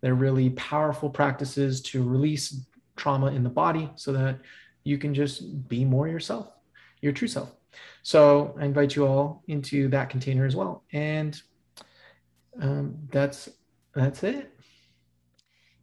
[0.00, 2.60] They're really powerful practices to release
[2.96, 4.38] trauma in the body so that
[4.84, 6.52] you can just be more yourself,
[7.00, 7.54] your true self.
[8.02, 10.84] So I invite you all into that container as well.
[10.92, 11.40] And
[12.60, 13.48] um, that's
[13.94, 14.57] that's it.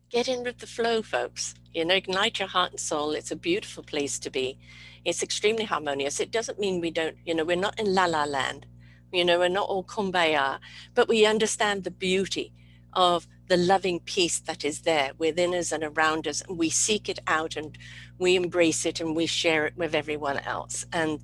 [0.10, 1.56] Get in with the flow, folks.
[1.74, 3.12] You know, ignite your heart and soul.
[3.12, 4.58] It's a beautiful place to be.
[5.04, 6.20] It's extremely harmonious.
[6.20, 8.66] It doesn't mean we don't, you know, we're not in la la land.
[9.12, 10.60] You know, we're not all kumbaya,
[10.94, 12.54] but we understand the beauty
[12.94, 16.42] of the loving peace that is there within us and around us.
[16.42, 17.78] And we seek it out and
[18.18, 20.86] we embrace it and we share it with everyone else.
[20.94, 21.22] And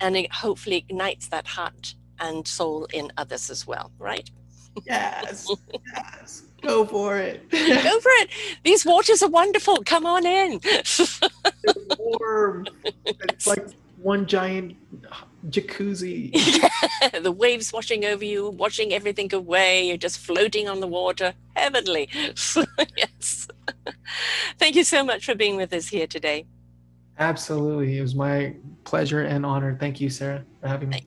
[0.00, 4.30] and it hopefully ignites that heart and soul in others as well, right?
[4.86, 5.50] Yes,
[5.94, 7.50] yes, go for it.
[7.50, 8.30] Go for it.
[8.64, 9.82] These waters are wonderful.
[9.84, 10.60] Come on in.
[11.98, 12.66] warm.
[13.04, 13.66] It's like
[14.00, 14.76] one giant
[15.48, 16.32] jacuzzi.
[17.22, 19.86] the waves washing over you, washing everything away.
[19.88, 21.34] You're just floating on the water.
[21.54, 22.08] Heavenly.
[22.12, 23.48] yes.
[24.58, 26.46] Thank you so much for being with us here today.
[27.18, 27.98] Absolutely.
[27.98, 28.54] It was my
[28.84, 29.76] pleasure and honor.
[29.78, 31.06] Thank you, Sarah, for having me.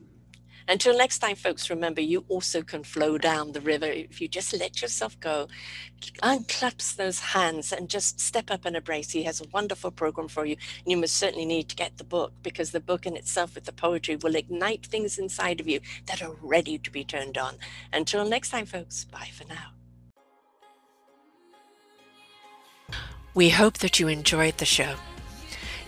[0.68, 4.53] Until next time, folks, remember you also can flow down the river if you just
[4.53, 5.47] let yourself go,
[6.22, 9.12] unclasp those hands, and just step up and embrace.
[9.12, 10.55] He has a wonderful program for you.
[10.84, 13.66] And you must certainly need to get the book because the book in itself with
[13.66, 17.55] the poetry will ignite things inside of you that are ready to be turned on.
[17.93, 19.74] Until next time, folks, bye for now.
[23.34, 24.95] We hope that you enjoyed the show.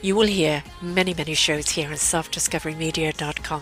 [0.01, 3.61] You will hear many, many shows here on selfdiscoverymedia.com.